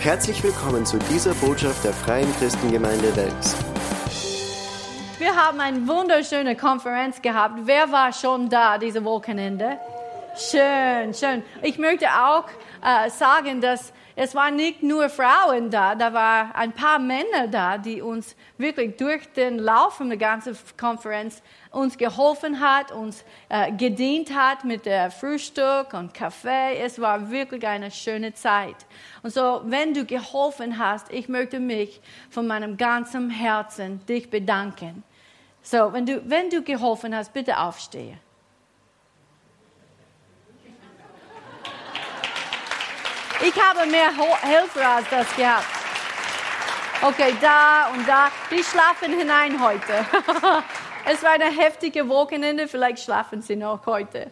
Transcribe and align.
Herzlich 0.00 0.42
willkommen 0.42 0.86
zu 0.86 0.98
dieser 1.10 1.34
Botschaft 1.34 1.84
der 1.84 1.92
Freien 1.92 2.34
Christengemeinde 2.38 3.14
Wels. 3.16 3.54
Wir 5.18 5.36
haben 5.36 5.60
eine 5.60 5.86
wunderschöne 5.86 6.56
Konferenz 6.56 7.20
gehabt. 7.20 7.56
Wer 7.64 7.92
war 7.92 8.10
schon 8.10 8.48
da 8.48 8.78
diese 8.78 9.04
Wochenende? 9.04 9.76
Schön, 10.34 11.12
schön. 11.12 11.42
Ich 11.60 11.76
möchte 11.76 12.06
auch 12.06 12.46
äh, 12.82 13.10
sagen, 13.10 13.60
dass 13.60 13.92
es 14.22 14.34
waren 14.34 14.54
nicht 14.54 14.82
nur 14.82 15.08
Frauen 15.08 15.70
da, 15.70 15.94
da 15.94 16.12
waren 16.12 16.52
ein 16.52 16.72
paar 16.72 16.98
Männer 16.98 17.48
da, 17.50 17.78
die 17.78 18.02
uns 18.02 18.36
wirklich 18.58 18.98
durch 18.98 19.26
den 19.32 19.58
Lauf 19.58 19.96
der 19.96 20.18
ganzen 20.18 20.54
Konferenz 20.78 21.42
uns 21.70 21.96
geholfen 21.96 22.60
hat, 22.60 22.92
uns 22.92 23.24
äh, 23.48 23.72
gedient 23.72 24.36
hat 24.36 24.64
mit 24.64 24.84
der 24.84 25.10
Frühstück 25.10 25.94
und 25.94 26.12
Kaffee. 26.12 26.76
Es 26.76 27.00
war 27.00 27.30
wirklich 27.30 27.66
eine 27.66 27.90
schöne 27.90 28.34
Zeit. 28.34 28.76
Und 29.22 29.32
so, 29.32 29.62
wenn 29.64 29.94
du 29.94 30.04
geholfen 30.04 30.76
hast, 30.78 31.10
ich 31.10 31.30
möchte 31.30 31.58
mich 31.58 32.02
von 32.28 32.46
meinem 32.46 32.76
ganzen 32.76 33.30
Herzen 33.30 34.04
dich 34.04 34.28
bedanken. 34.28 35.02
So, 35.62 35.94
wenn 35.94 36.04
du, 36.04 36.20
wenn 36.28 36.50
du 36.50 36.62
geholfen 36.62 37.16
hast, 37.16 37.32
bitte 37.32 37.56
aufstehen. 37.56 38.18
Ich 43.42 43.54
habe 43.58 43.90
mehr 43.90 44.10
Helfer 44.42 44.86
als 44.86 45.08
das 45.08 45.34
gehabt. 45.34 45.64
Okay, 47.00 47.34
da 47.40 47.88
und 47.88 48.06
da. 48.06 48.30
Die 48.50 48.62
schlafen 48.62 49.18
hinein 49.18 49.58
heute. 49.64 50.04
es 51.06 51.22
war 51.22 51.30
eine 51.30 51.46
heftige 51.46 52.06
Wochenende, 52.10 52.68
vielleicht 52.68 53.02
schlafen 53.02 53.40
sie 53.40 53.56
noch 53.56 53.86
heute. 53.86 54.30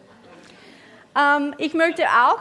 Ähm, 1.17 1.55
ich, 1.57 1.73
möchte 1.73 2.03
auch, 2.03 2.39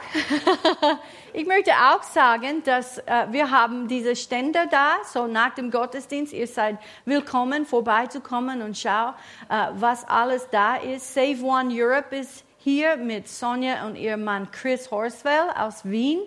ich 1.33 1.47
möchte 1.47 1.71
auch 1.73 2.03
sagen, 2.03 2.63
dass 2.65 2.99
äh, 2.99 3.27
wir 3.31 3.51
haben 3.51 3.89
diese 3.89 4.15
Stände 4.15 4.61
da, 4.71 4.97
so 5.11 5.27
nach 5.27 5.55
dem 5.55 5.71
Gottesdienst. 5.71 6.35
Ihr 6.35 6.47
seid 6.47 6.77
willkommen, 7.07 7.65
vorbeizukommen 7.65 8.61
und 8.61 8.77
schau, 8.77 9.15
äh, 9.49 9.69
was 9.73 10.07
alles 10.07 10.47
da 10.51 10.77
ist. 10.77 11.15
Save 11.15 11.43
One 11.43 11.71
Europe 11.73 12.15
ist 12.15 12.45
hier 12.59 12.99
mit 12.99 13.27
Sonja 13.27 13.87
und 13.87 13.97
ihrem 13.97 14.25
Mann 14.25 14.51
Chris 14.51 14.91
Horswell 14.91 15.49
aus 15.57 15.87
Wien. 15.87 16.21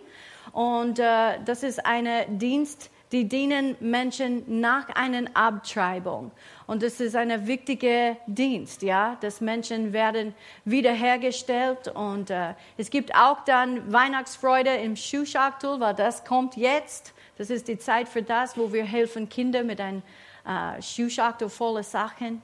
Und 0.51 0.99
äh, 0.99 1.39
das 1.45 1.63
ist 1.63 1.85
ein 1.85 2.37
Dienst, 2.37 2.89
die 3.11 3.27
dienen 3.27 3.75
Menschen 3.79 4.61
nach 4.61 4.87
einer 4.89 5.25
Abtreibung. 5.33 6.31
Und 6.65 6.81
das 6.81 7.01
ist 7.01 7.15
ein 7.15 7.45
wichtiger 7.45 8.15
Dienst, 8.25 8.81
ja, 8.81 9.17
dass 9.19 9.41
Menschen 9.41 9.91
werden 9.91 10.33
wiederhergestellt. 10.63 11.89
Und 11.89 12.29
äh, 12.29 12.53
es 12.77 12.89
gibt 12.89 13.13
auch 13.13 13.43
dann 13.43 13.91
Weihnachtsfreude 13.91 14.75
im 14.75 14.95
Schuhschachtel, 14.95 15.79
weil 15.79 15.93
das 15.93 16.23
kommt 16.23 16.55
jetzt. 16.55 17.13
Das 17.37 17.49
ist 17.49 17.67
die 17.67 17.77
Zeit 17.77 18.07
für 18.07 18.23
das, 18.23 18.57
wo 18.57 18.71
wir 18.71 18.85
helfen 18.85 19.27
Kinder 19.27 19.63
mit 19.63 19.81
einem 19.81 20.03
äh, 20.45 20.81
Schuhschachtel 20.81 21.49
voller 21.49 21.83
Sachen. 21.83 22.41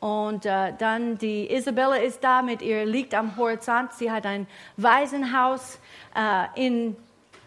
Und 0.00 0.44
äh, 0.44 0.72
dann 0.76 1.16
die 1.18 1.50
Isabella 1.50 1.96
ist 1.96 2.22
da 2.22 2.42
mit 2.42 2.60
ihr, 2.62 2.84
liegt 2.84 3.14
am 3.14 3.36
Horizont. 3.36 3.92
Sie 3.92 4.10
hat 4.10 4.26
ein 4.26 4.46
Waisenhaus 4.76 5.78
äh, 6.14 6.66
in 6.66 6.96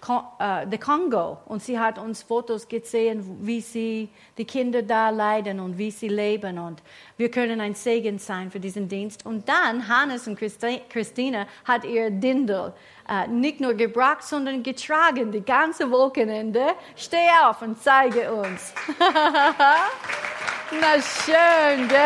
der 0.05 0.79
Kongo 0.79 1.37
und 1.45 1.63
sie 1.63 1.79
hat 1.79 1.97
uns 1.97 2.23
Fotos 2.23 2.67
gesehen, 2.67 3.39
wie 3.41 3.61
sie 3.61 4.09
die 4.37 4.45
Kinder 4.45 4.81
da 4.81 5.09
leiden 5.09 5.59
und 5.59 5.77
wie 5.77 5.91
sie 5.91 6.07
leben 6.07 6.59
und 6.59 6.81
wir 7.17 7.31
können 7.31 7.59
ein 7.61 7.73
Segen 7.73 8.19
sein 8.19 8.51
für 8.51 8.59
diesen 8.59 8.87
Dienst. 8.87 9.25
Und 9.25 9.49
dann 9.49 9.87
Hannes 9.87 10.27
und 10.27 10.37
Christine 10.37 11.47
hat 11.65 11.83
ihr 11.83 12.11
Dindel 12.11 12.73
äh, 13.09 13.27
nicht 13.27 13.59
nur 13.59 13.73
gebracht, 13.73 14.23
sondern 14.23 14.61
getragen 14.63 15.31
die 15.31 15.41
ganze 15.41 15.89
Wochenende. 15.89 16.75
Steh 16.95 17.29
auf 17.43 17.61
und 17.61 17.81
zeige 17.81 18.31
uns. 18.33 18.73
Na 20.71 21.01
schön, 21.01 21.87
gell? 21.87 21.97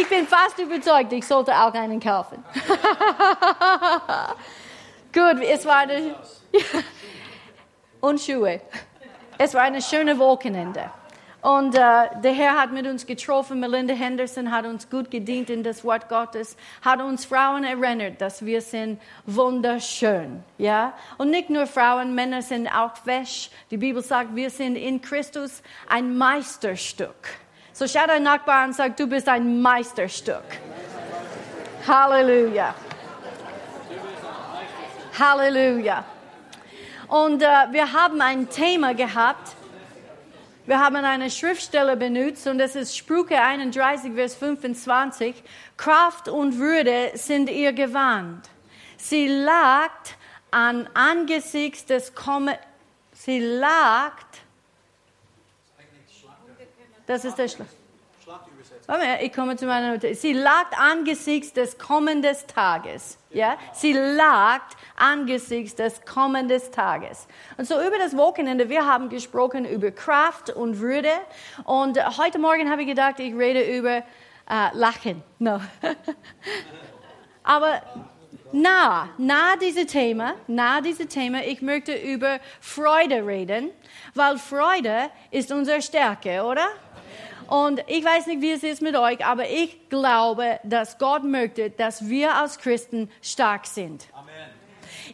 Ich 0.00 0.08
bin 0.08 0.26
fast 0.26 0.58
überzeugt, 0.58 1.12
ich 1.12 1.26
sollte 1.26 1.52
auch 1.52 1.72
einen 1.74 1.98
kaufen. 1.98 2.44
Gut, 5.12 5.42
es 5.42 5.64
war 5.64 5.78
eine, 5.78 6.14
und 8.00 8.20
Schuhe. 8.20 8.60
Es 9.38 9.54
war 9.54 9.62
eine 9.62 9.80
schöne 9.80 10.18
Wochenende. 10.18 10.90
Und 11.40 11.76
äh, 11.76 12.08
der 12.22 12.32
Herr 12.32 12.60
hat 12.60 12.72
mit 12.72 12.86
uns 12.86 13.06
getroffen. 13.06 13.60
Melinda 13.60 13.94
Henderson 13.94 14.50
hat 14.50 14.66
uns 14.66 14.90
gut 14.90 15.10
gedient 15.10 15.50
in 15.50 15.62
das 15.62 15.84
Wort 15.84 16.08
Gottes, 16.08 16.56
hat 16.82 17.00
uns 17.00 17.24
Frauen 17.24 17.62
erinnert, 17.62 18.20
dass 18.20 18.44
wir 18.44 18.60
sind 18.60 19.00
wunderschön. 19.24 20.42
Ja? 20.58 20.94
Und 21.16 21.30
nicht 21.30 21.48
nur 21.48 21.66
Frauen, 21.66 22.14
Männer 22.14 22.42
sind 22.42 22.66
auch 22.66 22.96
fesch. 22.96 23.50
Die 23.70 23.76
Bibel 23.76 24.02
sagt, 24.02 24.34
wir 24.34 24.50
sind 24.50 24.74
in 24.74 25.00
Christus 25.00 25.62
ein 25.88 26.18
Meisterstück. 26.18 27.28
So 27.72 27.86
schau 27.86 28.06
deinen 28.08 28.24
Nachbarn 28.24 28.70
und 28.70 28.74
sag, 28.74 28.96
du 28.96 29.06
bist 29.06 29.28
ein 29.28 29.62
Meisterstück. 29.62 30.42
Halleluja. 31.86 32.74
Halleluja. 35.18 36.04
Und 37.08 37.42
äh, 37.42 37.46
wir 37.70 37.92
haben 37.92 38.20
ein 38.20 38.48
Thema 38.48 38.94
gehabt. 38.94 39.56
Wir 40.66 40.78
haben 40.78 40.96
eine 40.96 41.30
Schriftstelle 41.30 41.96
benutzt 41.96 42.46
und 42.46 42.58
das 42.58 42.76
ist 42.76 42.94
Sprüche 42.96 43.40
31, 43.40 44.12
Vers 44.12 44.34
25. 44.34 45.34
Kraft 45.78 46.28
und 46.28 46.58
Würde 46.58 47.12
sind 47.14 47.48
ihr 47.48 47.72
Gewand. 47.72 48.48
Sie 48.98 49.26
lag 49.28 49.90
an 50.50 50.88
angesichts 50.92 51.86
des 51.86 52.14
Kommen. 52.14 52.54
Sie 53.12 53.40
lag. 53.40 54.12
Das 57.06 57.24
ist 57.24 57.38
der 57.38 57.48
Schlag. 57.48 57.68
Ich 59.20 59.34
komme 59.34 59.54
zu 59.54 59.66
meiner 59.66 59.92
Notiz. 59.92 60.22
Sie 60.22 60.32
lag 60.32 60.72
angesichts 60.78 61.52
des 61.52 61.76
kommenden 61.76 62.34
Tages. 62.46 63.18
Ja? 63.30 63.58
Sie 63.74 63.92
lag 63.92 64.62
angesichts 64.96 65.74
des 65.74 66.00
kommenden 66.06 66.62
Tages. 66.72 67.26
Und 67.58 67.66
so 67.66 67.74
über 67.74 67.98
das 67.98 68.16
Wochenende, 68.16 68.70
wir 68.70 68.86
haben 68.86 69.10
gesprochen 69.10 69.66
über 69.66 69.90
Kraft 69.90 70.48
und 70.48 70.80
Würde. 70.80 71.10
Und 71.64 71.98
heute 72.16 72.38
Morgen 72.38 72.70
habe 72.70 72.80
ich 72.80 72.88
gedacht, 72.88 73.20
ich 73.20 73.34
rede 73.34 73.60
über 73.76 73.98
äh, 73.98 74.02
Lachen. 74.72 75.22
No. 75.38 75.60
Aber 77.42 77.82
na, 78.52 79.10
na 79.18 79.56
diese 79.60 79.84
Thema, 79.84 80.34
na 80.46 80.80
diese 80.80 81.06
Thema, 81.06 81.44
ich 81.44 81.60
möchte 81.60 81.94
über 81.94 82.38
Freude 82.60 83.26
reden, 83.26 83.70
weil 84.14 84.38
Freude 84.38 85.10
ist 85.30 85.52
unsere 85.52 85.82
Stärke, 85.82 86.42
oder? 86.42 86.66
Und 87.46 87.82
ich 87.86 88.04
weiß 88.04 88.26
nicht, 88.26 88.42
wie 88.42 88.50
es 88.50 88.62
ist 88.62 88.82
mit 88.82 88.96
euch, 88.96 89.24
aber 89.24 89.48
ich 89.48 89.88
glaube, 89.88 90.60
dass 90.64 90.98
Gott 90.98 91.24
möchte, 91.24 91.70
dass 91.70 92.08
wir 92.08 92.34
als 92.34 92.58
Christen 92.58 93.10
stark 93.22 93.66
sind. 93.66 94.08
Amen. 94.12 94.32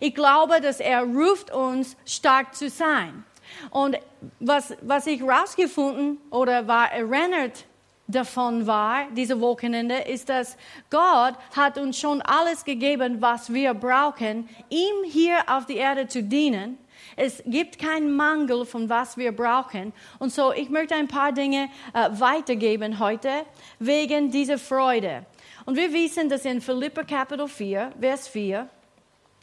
Ich 0.00 0.14
glaube, 0.14 0.60
dass 0.60 0.80
er 0.80 1.02
ruft 1.02 1.52
uns, 1.52 1.96
stark 2.04 2.54
zu 2.54 2.68
sein. 2.68 3.24
Und 3.70 3.98
was, 4.40 4.74
was 4.82 5.06
ich 5.06 5.20
herausgefunden 5.20 6.18
oder 6.30 6.66
war 6.66 6.90
erinnert 6.92 7.66
davon 8.06 8.66
war, 8.66 9.06
diese 9.12 9.40
Wochenende, 9.40 9.96
ist, 9.96 10.28
dass 10.28 10.56
Gott 10.90 11.34
hat 11.56 11.78
uns 11.78 11.98
schon 11.98 12.20
alles 12.22 12.64
gegeben, 12.64 13.20
was 13.20 13.52
wir 13.52 13.72
brauchen, 13.74 14.48
ihm 14.68 15.04
hier 15.06 15.38
auf 15.46 15.66
die 15.66 15.76
Erde 15.76 16.06
zu 16.06 16.22
dienen. 16.22 16.78
Es 17.16 17.42
gibt 17.46 17.78
keinen 17.78 18.14
Mangel 18.14 18.64
von 18.64 18.88
was 18.88 19.16
wir 19.16 19.32
brauchen. 19.32 19.92
Und 20.18 20.32
so, 20.32 20.52
ich 20.52 20.70
möchte 20.70 20.94
ein 20.94 21.08
paar 21.08 21.32
Dinge 21.32 21.68
äh, 21.92 22.08
weitergeben 22.12 22.98
heute 22.98 23.30
wegen 23.78 24.30
dieser 24.30 24.58
Freude. 24.58 25.24
Und 25.64 25.76
wir 25.76 25.92
wissen, 25.92 26.28
dass 26.28 26.44
in 26.44 26.60
Philippa 26.60 27.04
Kapitel 27.04 27.48
4, 27.48 27.92
Vers 28.00 28.28
4, 28.28 28.68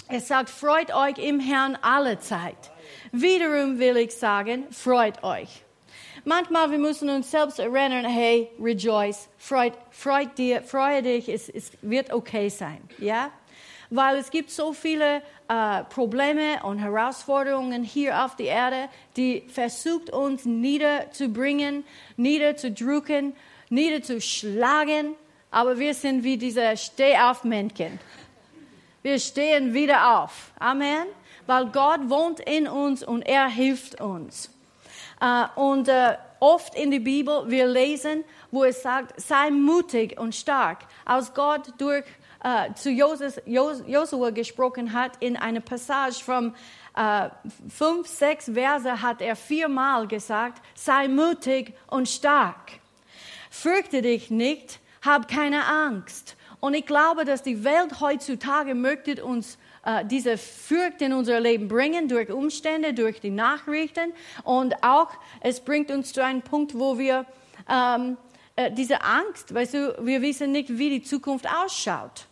es 0.08 0.28
sagt, 0.28 0.50
freut 0.50 0.94
euch 0.94 1.18
im 1.18 1.40
Herrn 1.40 1.78
alle 1.82 2.20
Zeit. 2.20 2.72
Wiederum 3.12 3.80
will 3.80 3.98
ich 3.98 4.14
sagen, 4.14 4.66
freut 4.72 5.24
euch. 5.24 5.64
Manchmal 6.26 6.70
wir 6.70 6.78
müssen 6.78 7.10
uns 7.10 7.32
selbst 7.32 7.60
erinnern, 7.60 8.06
hey, 8.06 8.52
rejoice, 8.60 9.30
freut, 9.38 9.74
freut 9.90 10.38
dir, 10.38 10.62
freue 10.62 11.02
dich, 11.02 11.30
es, 11.30 11.50
es 11.50 11.72
wird 11.82 12.14
okay 12.14 12.50
sein, 12.50 12.82
ja? 13.00 13.32
Weil 13.94 14.18
es 14.18 14.32
gibt 14.32 14.50
so 14.52 14.72
viele 14.72 15.22
äh, 15.50 15.84
Probleme 15.84 16.64
und 16.64 16.80
Herausforderungen 16.80 17.84
hier 17.84 18.24
auf 18.24 18.38
der 18.38 18.48
Erde, 18.48 18.90
die 19.18 19.44
versucht 19.50 20.10
uns 20.10 20.46
niederzubringen, 20.46 21.84
niederzudrücken, 22.16 23.36
niederzuschlagen. 23.70 25.16
Aber 25.52 25.78
wir 25.78 25.94
sind 25.94 26.24
wie 26.24 26.38
diese 26.38 26.78
Stehaufmännchen. 26.78 28.00
Wir 29.02 29.20
stehen 29.20 29.74
wieder 29.74 30.22
auf. 30.22 30.52
Amen. 30.58 31.08
Weil 31.46 31.66
Gott 31.66 32.10
wohnt 32.10 32.40
in 32.40 32.70
uns 32.70 33.04
und 33.04 33.24
er 33.24 33.50
hilft 33.50 34.00
uns. 34.00 34.50
Äh, 35.20 35.46
und 35.56 35.90
äh, 35.90 36.16
oft 36.40 36.76
in 36.76 36.92
der 36.92 37.00
Bibel, 37.00 37.44
wir 37.48 37.68
lesen, 37.68 38.24
wo 38.52 38.64
es 38.64 38.82
sagt, 38.82 39.20
sei 39.20 39.52
mutig 39.52 40.18
und 40.18 40.34
stark. 40.34 40.80
Als 41.04 41.34
Gott 41.34 41.74
durch 41.78 42.06
äh, 42.44 42.74
zu 42.74 42.90
Josua 42.90 44.32
gesprochen 44.32 44.94
hat 44.94 45.12
in 45.20 45.38
einer 45.38 45.60
Passage 45.60 46.24
von 46.24 46.54
äh, 46.96 47.30
fünf, 47.70 48.08
sechs 48.08 48.52
Verse 48.52 49.02
hat 49.02 49.22
er 49.22 49.36
viermal 49.36 50.08
gesagt, 50.08 50.62
sei 50.76 51.08
mutig 51.08 51.74
und 51.88 52.10
stark. 52.10 52.72
Fürchte 53.50 54.02
dich 54.02 54.30
nicht, 54.30 54.80
hab 55.02 55.28
keine 55.28 55.66
Angst. 55.66 56.36
Und 56.60 56.74
ich 56.74 56.86
glaube, 56.86 57.26
dass 57.26 57.44
die 57.44 57.64
Welt 57.64 58.00
heutzutage 58.02 58.76
möchte 58.76 59.24
uns 59.24 59.58
äh, 59.84 60.06
diese 60.06 60.38
Furcht 60.38 61.02
in 61.02 61.14
unser 61.14 61.40
Leben 61.40 61.68
bringen 61.68 62.08
durch 62.08 62.30
Umstände, 62.32 62.94
durch 62.94 63.20
die 63.20 63.32
Nachrichten 63.32 64.14
und 64.44 64.84
auch 64.84 65.10
es 65.40 65.60
bringt 65.60 65.90
uns 65.92 66.14
zu 66.14 66.24
einem 66.24 66.42
Punkt, 66.42 66.78
wo 66.78 66.98
wir 66.98 67.26
ähm, 67.68 68.18
äh, 68.56 68.72
diese 68.72 69.02
Angst, 69.02 69.54
weißt 69.54 69.74
du, 69.74 69.96
wir 70.02 70.22
wissen 70.22 70.52
nicht, 70.52 70.78
wie 70.78 70.90
die 70.90 71.02
Zukunft 71.02 71.48
ausschaut. 71.48 72.28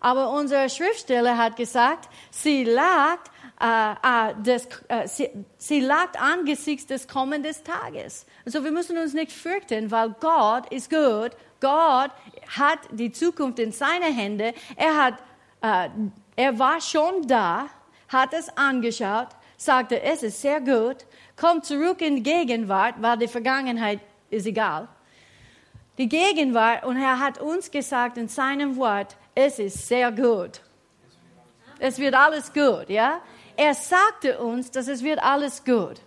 Aber 0.00 0.30
unser 0.30 0.68
Schriftsteller 0.68 1.36
hat 1.38 1.56
gesagt, 1.56 2.08
sie 2.30 2.64
lag, 2.64 3.18
äh, 3.60 3.92
äh, 3.92 4.34
des, 4.42 4.68
äh, 4.88 5.08
sie, 5.08 5.30
sie 5.56 5.80
lag 5.80 6.18
angesichts 6.18 6.86
des 6.86 7.08
kommenden 7.08 7.54
Tages. 7.64 8.26
Also 8.44 8.62
wir 8.62 8.70
müssen 8.70 8.98
uns 8.98 9.14
nicht 9.14 9.32
fürchten, 9.32 9.90
weil 9.90 10.14
Gott 10.20 10.72
ist 10.72 10.90
gut. 10.90 11.30
Gott 11.60 12.10
hat 12.56 12.78
die 12.92 13.10
Zukunft 13.10 13.58
in 13.58 13.72
seine 13.72 14.06
Hände. 14.06 14.52
Er 14.76 15.02
hat, 15.02 15.14
äh, 15.62 15.88
er 16.36 16.58
war 16.58 16.80
schon 16.80 17.26
da, 17.26 17.66
hat 18.08 18.34
es 18.34 18.54
angeschaut, 18.56 19.28
sagte, 19.56 20.02
es 20.02 20.22
ist 20.22 20.42
sehr 20.42 20.60
gut, 20.60 21.06
kommt 21.36 21.64
zurück 21.64 22.02
in 22.02 22.16
die 22.16 22.22
Gegenwart, 22.22 22.96
weil 23.00 23.16
die 23.16 23.28
Vergangenheit 23.28 24.00
ist 24.28 24.46
egal. 24.46 24.88
Die 25.98 26.08
Gegenwart 26.08 26.84
und 26.84 26.98
er 26.98 27.18
hat 27.18 27.40
uns 27.40 27.70
gesagt 27.70 28.18
in 28.18 28.28
seinem 28.28 28.76
Wort, 28.76 29.16
es 29.36 29.58
ist 29.58 29.86
sehr 29.86 30.10
gut. 30.10 30.62
Es 31.78 31.98
wird 31.98 32.14
alles 32.14 32.52
gut, 32.52 32.88
ja? 32.88 33.20
Er 33.54 33.74
sagte 33.74 34.38
uns, 34.38 34.70
dass 34.70 34.88
es 34.88 35.02
wird 35.02 35.22
alles 35.22 35.62
gut. 35.62 36.00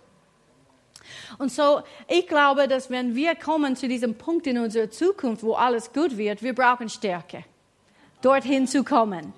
Und 1.38 1.52
so, 1.52 1.82
ich 2.08 2.26
glaube, 2.26 2.66
dass 2.66 2.90
wenn 2.90 3.14
wir 3.14 3.36
kommen 3.36 3.76
zu 3.76 3.86
diesem 3.86 4.16
Punkt 4.16 4.48
in 4.48 4.58
unserer 4.58 4.90
Zukunft, 4.90 5.44
wo 5.44 5.54
alles 5.54 5.92
gut 5.92 6.16
wird, 6.16 6.42
wir 6.42 6.54
brauchen 6.54 6.88
Stärke, 6.88 7.44
dorthin 8.20 8.66
zu 8.66 8.82
kommen. 8.82 9.32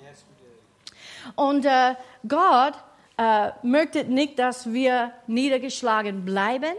Und 1.37 1.67
äh, 1.67 1.95
Gott 2.27 2.75
äh, 3.19 3.51
möchte 3.63 4.05
nicht, 4.05 4.39
dass 4.39 4.73
wir 4.73 5.13
niedergeschlagen 5.27 6.25
bleiben, 6.25 6.75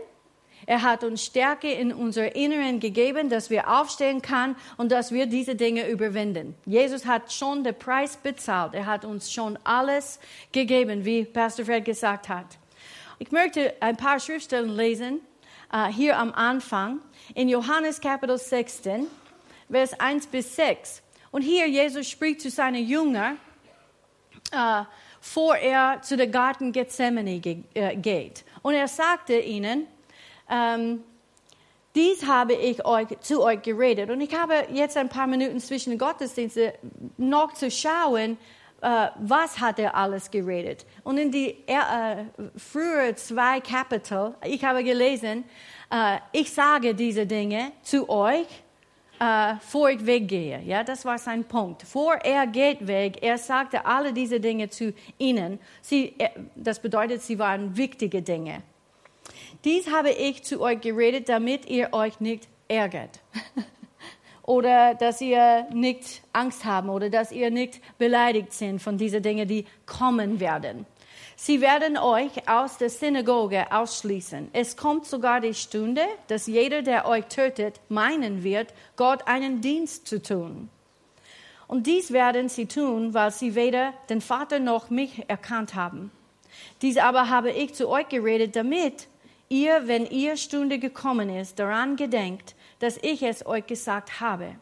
er 0.65 0.81
hat 0.81 1.03
uns 1.03 1.23
Stärke 1.23 1.71
in 1.71 1.93
unser 1.93 2.35
Inneren 2.35 2.79
gegeben, 2.79 3.29
dass 3.29 3.49
wir 3.49 3.69
aufstehen 3.69 4.21
können 4.21 4.55
und 4.77 4.91
dass 4.91 5.11
wir 5.11 5.25
diese 5.25 5.55
Dinge 5.55 5.87
überwinden. 5.89 6.55
Jesus 6.65 7.05
hat 7.05 7.31
schon 7.33 7.63
den 7.63 7.77
Preis 7.77 8.17
bezahlt. 8.17 8.73
Er 8.73 8.85
hat 8.85 9.05
uns 9.05 9.31
schon 9.31 9.57
alles 9.63 10.19
gegeben, 10.51 11.05
wie 11.05 11.25
Pastor 11.25 11.65
Fred 11.65 11.85
gesagt 11.85 12.29
hat. 12.29 12.57
Ich 13.19 13.31
möchte 13.31 13.73
ein 13.79 13.97
paar 13.97 14.19
Schriftstellen 14.19 14.75
lesen, 14.75 15.21
uh, 15.73 15.85
hier 15.85 16.17
am 16.17 16.33
Anfang, 16.33 16.99
in 17.35 17.49
Johannes 17.49 18.01
Kapitel 18.01 18.37
16, 18.37 19.07
Vers 19.69 19.99
1 19.99 20.27
bis 20.27 20.55
6. 20.55 21.01
Und 21.31 21.41
hier 21.41 21.67
Jesus 21.67 22.09
spricht 22.09 22.41
zu 22.41 22.49
seinen 22.49 22.85
Jüngern, 22.85 23.37
uh, 24.53 24.85
vor 25.21 25.55
er 25.55 26.01
zu 26.01 26.17
der 26.17 26.27
Garten 26.27 26.73
Gethsemane 26.73 27.39
ge 27.39 27.63
äh, 27.73 27.95
geht. 27.95 28.43
Und 28.61 28.73
er 28.73 28.89
sagte 28.89 29.39
ihnen, 29.39 29.87
ähm, 30.49 31.03
dies 31.95 32.25
habe 32.25 32.53
ich 32.53 32.85
euch, 32.85 33.07
zu 33.19 33.43
euch 33.43 33.61
geredet. 33.61 34.09
Und 34.09 34.21
ich 34.21 34.33
habe 34.35 34.65
jetzt 34.71 34.97
ein 34.97 35.09
paar 35.09 35.27
Minuten 35.27 35.59
zwischen 35.59 35.91
den 35.91 35.99
Gottesdiensten 35.99 36.71
noch 37.17 37.53
zu 37.53 37.69
schauen, 37.69 38.37
äh, 38.81 39.07
was 39.19 39.59
hat 39.59 39.79
er 39.79 39.95
alles 39.95 40.29
geredet. 40.29 40.85
Und 41.03 41.17
in 41.17 41.31
die 41.31 41.55
äh, 41.67 42.25
früheren 42.57 43.15
zwei 43.15 43.61
Kapitel, 43.61 44.33
ich 44.43 44.63
habe 44.63 44.83
gelesen, 44.83 45.43
äh, 45.91 46.17
ich 46.31 46.51
sage 46.51 46.95
diese 46.95 47.25
Dinge 47.25 47.71
zu 47.83 48.09
euch, 48.09 48.47
äh, 49.19 49.55
vor 49.59 49.89
ich 49.89 50.05
weggehe. 50.05 50.61
Ja, 50.65 50.83
das 50.83 51.05
war 51.05 51.17
sein 51.17 51.45
Punkt. 51.45 51.83
Vor 51.83 52.15
er 52.15 52.47
geht 52.47 52.85
weg, 52.87 53.19
er 53.21 53.37
sagte 53.37 53.85
alle 53.85 54.11
diese 54.11 54.39
Dinge 54.39 54.69
zu 54.69 54.93
ihnen. 55.17 55.59
Sie, 55.81 56.15
äh, 56.17 56.29
das 56.55 56.79
bedeutet, 56.79 57.21
sie 57.21 57.37
waren 57.39 57.77
wichtige 57.77 58.21
Dinge. 58.21 58.63
Dies 59.63 59.89
habe 59.89 60.11
ich 60.11 60.43
zu 60.43 60.61
euch 60.61 60.81
geredet, 60.81 61.29
damit 61.29 61.65
ihr 61.65 61.93
euch 61.93 62.19
nicht 62.19 62.47
ärgert. 62.67 63.21
oder 64.43 64.93
dass 64.95 65.21
ihr 65.21 65.67
nicht 65.73 66.21
Angst 66.33 66.65
habt 66.65 66.89
oder 66.89 67.09
dass 67.09 67.31
ihr 67.31 67.49
nicht 67.49 67.81
beleidigt 67.97 68.53
seid 68.53 68.81
von 68.81 68.97
diesen 68.97 69.23
Dingen, 69.23 69.47
die 69.47 69.65
kommen 69.85 70.39
werden. 70.39 70.85
Sie 71.35 71.61
werden 71.61 71.97
euch 71.97 72.47
aus 72.47 72.77
der 72.77 72.89
Synagoge 72.89 73.71
ausschließen. 73.71 74.49
Es 74.53 74.77
kommt 74.77 75.05
sogar 75.05 75.41
die 75.41 75.53
Stunde, 75.53 76.03
dass 76.27 76.47
jeder, 76.47 76.83
der 76.83 77.07
euch 77.07 77.25
tötet, 77.25 77.79
meinen 77.89 78.43
wird, 78.43 78.73
Gott 78.95 79.27
einen 79.27 79.61
Dienst 79.61 80.07
zu 80.07 80.21
tun. 80.21 80.69
Und 81.67 81.87
dies 81.87 82.11
werden 82.11 82.49
sie 82.49 82.67
tun, 82.67 83.13
weil 83.13 83.31
sie 83.31 83.55
weder 83.55 83.93
den 84.09 84.21
Vater 84.21 84.59
noch 84.59 84.89
mich 84.89 85.27
erkannt 85.27 85.73
haben. 85.73 86.11
Dies 86.81 86.97
aber 86.97 87.29
habe 87.29 87.51
ich 87.51 87.73
zu 87.73 87.89
euch 87.89 88.09
geredet, 88.09 88.55
damit 88.55 89.07
ihr, 89.49 89.87
wenn 89.87 90.05
ihr 90.05 90.37
Stunde 90.37 90.79
gekommen 90.79 91.29
ist, 91.29 91.59
daran 91.59 91.95
gedenkt, 91.95 92.55
dass 92.79 92.97
ich 92.97 93.23
es 93.23 93.45
euch 93.45 93.65
gesagt 93.65 94.19
habe. 94.19 94.55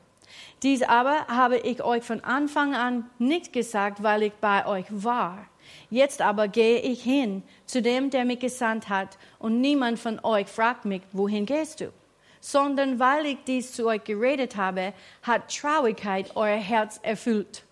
Dies 0.63 0.83
aber 0.83 1.27
habe 1.27 1.57
ich 1.57 1.83
euch 1.83 2.03
von 2.03 2.23
Anfang 2.23 2.75
an 2.75 3.09
nicht 3.19 3.53
gesagt, 3.53 4.03
weil 4.03 4.23
ich 4.23 4.33
bei 4.33 4.65
euch 4.65 4.85
war. 4.89 5.47
Jetzt 5.89 6.21
aber 6.21 6.47
gehe 6.47 6.79
ich 6.79 7.03
hin 7.03 7.43
zu 7.65 7.81
dem, 7.81 8.09
der 8.09 8.25
mich 8.25 8.39
gesandt 8.39 8.89
hat, 8.89 9.17
und 9.39 9.61
niemand 9.61 9.99
von 9.99 10.19
euch 10.23 10.47
fragt 10.47 10.85
mich, 10.85 11.01
wohin 11.11 11.45
gehst 11.45 11.81
du? 11.81 11.91
Sondern 12.39 12.99
weil 12.99 13.25
ich 13.25 13.37
dies 13.45 13.73
zu 13.73 13.87
euch 13.87 14.03
geredet 14.03 14.55
habe, 14.55 14.93
hat 15.21 15.55
Traurigkeit 15.55 16.35
euer 16.35 16.57
Herz 16.57 16.99
erfüllt. 17.03 17.63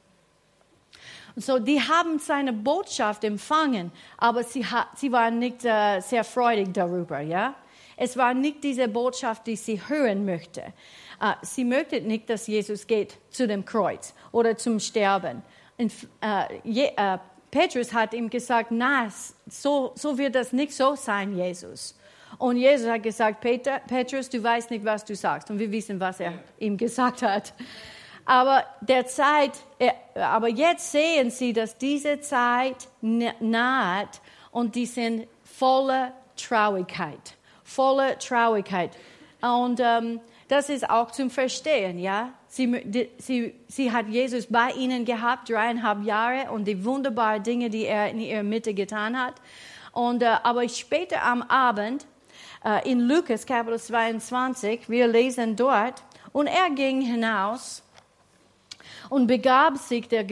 So, 1.40 1.58
die 1.58 1.80
haben 1.80 2.20
seine 2.20 2.52
Botschaft 2.52 3.24
empfangen, 3.24 3.92
aber 4.18 4.44
sie, 4.44 4.66
sie 4.96 5.12
waren 5.12 5.40
nicht 5.40 5.64
äh, 5.64 6.02
sehr 6.02 6.24
freudig 6.24 6.74
darüber, 6.74 7.22
ja. 7.22 7.56
Es 7.96 8.16
war 8.18 8.34
nicht 8.34 8.64
diese 8.64 8.88
Botschaft, 8.88 9.48
die 9.48 9.56
sie 9.56 9.82
hören 9.88 10.26
möchte. 10.26 10.62
Äh, 10.62 11.34
sie 11.42 11.64
möchte 11.64 12.02
nicht, 12.02 12.30
dass 12.30 12.48
Jesus 12.48 12.86
geht 12.88 13.18
zu 13.30 13.48
dem 13.48 13.64
Kreuz 13.64 14.14
oder 14.32 14.58
zum 14.58 14.80
Sterben. 14.80 15.42
Und, 15.78 15.94
äh, 16.22 16.60
je, 16.64 16.92
äh, 16.98 17.18
Petrus 17.52 17.94
hat 17.94 18.14
ihm 18.14 18.30
gesagt, 18.30 18.72
na, 18.72 19.08
so, 19.48 19.94
so 19.96 20.18
wird 20.18 20.36
das 20.36 20.54
nicht 20.54 20.74
so 20.74 20.96
sein, 20.96 21.36
Jesus. 21.36 21.96
Und 22.38 22.58
Jesus 22.58 22.88
hat 22.88 23.02
gesagt, 23.02 23.42
Peter, 23.42 23.80
Petrus, 23.88 24.30
du 24.30 24.44
weißt 24.44 24.69
nicht, 24.72 24.86
was 24.86 25.04
du 25.04 25.16
sagst. 25.16 25.50
Und 25.50 25.58
wir 25.58 25.72
wissen, 25.72 26.00
was 26.00 26.19
er 26.19 26.34
ihm 26.60 26.78
gesagt 26.78 27.22
hat. 27.22 27.54
Aber 28.30 28.64
der 28.81 29.07
Zeit, 29.07 29.54
äh, 29.80 29.90
aber 30.14 30.50
jetzt 30.50 30.92
sehen 30.92 31.31
sie, 31.31 31.52
dass 31.52 31.80
diese 31.80 32.21
Zeit 32.21 32.88
naht 33.02 34.21
und 34.52 34.76
die 34.76 34.86
sind 34.86 35.28
voller 35.44 36.14
Traurigkeit, 36.38 37.33
voller 37.64 38.19
Traurigkeit. 38.19 38.92
Und 39.42 39.80
ähm, 39.80 40.19
das 40.48 40.69
ist 40.69 40.88
auch 40.88 41.09
zum 41.09 41.31
Verstehen, 41.31 41.98
ja. 41.98 42.31
Sie, 42.48 42.68
die, 42.83 43.09
sie, 43.18 43.56
sie 43.68 43.92
hat 43.92 44.07
Jesus 44.09 44.45
bei 44.45 44.74
ihnen 44.74 45.06
gehabt, 45.06 45.50
dreieinhalb 45.50 46.04
Jahre, 46.04 46.52
und 46.52 46.66
die 46.66 46.86
wunderbaren 46.86 47.42
Dinge, 47.42 47.71
die 47.71 47.86
er 47.86 48.12
in 48.12 48.19
ihrer 48.19 48.44
Mitte 48.44 48.76
getan 48.76 49.19
hat. 49.19 49.42
Und, 49.92 50.21
äh, 50.21 50.36
aber 50.44 50.69
später 50.69 51.24
am 51.24 51.42
Abend, 51.42 52.06
äh, 52.64 52.88
in 52.88 53.00
Lukas 53.00 53.48
Kapitel 53.48 53.80
22, 53.80 54.88
wir 54.88 55.07
lesen 55.07 55.56
dort, 55.56 56.04
und 56.31 56.45
er 56.45 56.69
ging 56.69 57.02
hinaus 57.02 57.81
und 59.09 59.28
begab 59.28 59.78
sich, 59.78 60.07
der, 60.07 60.25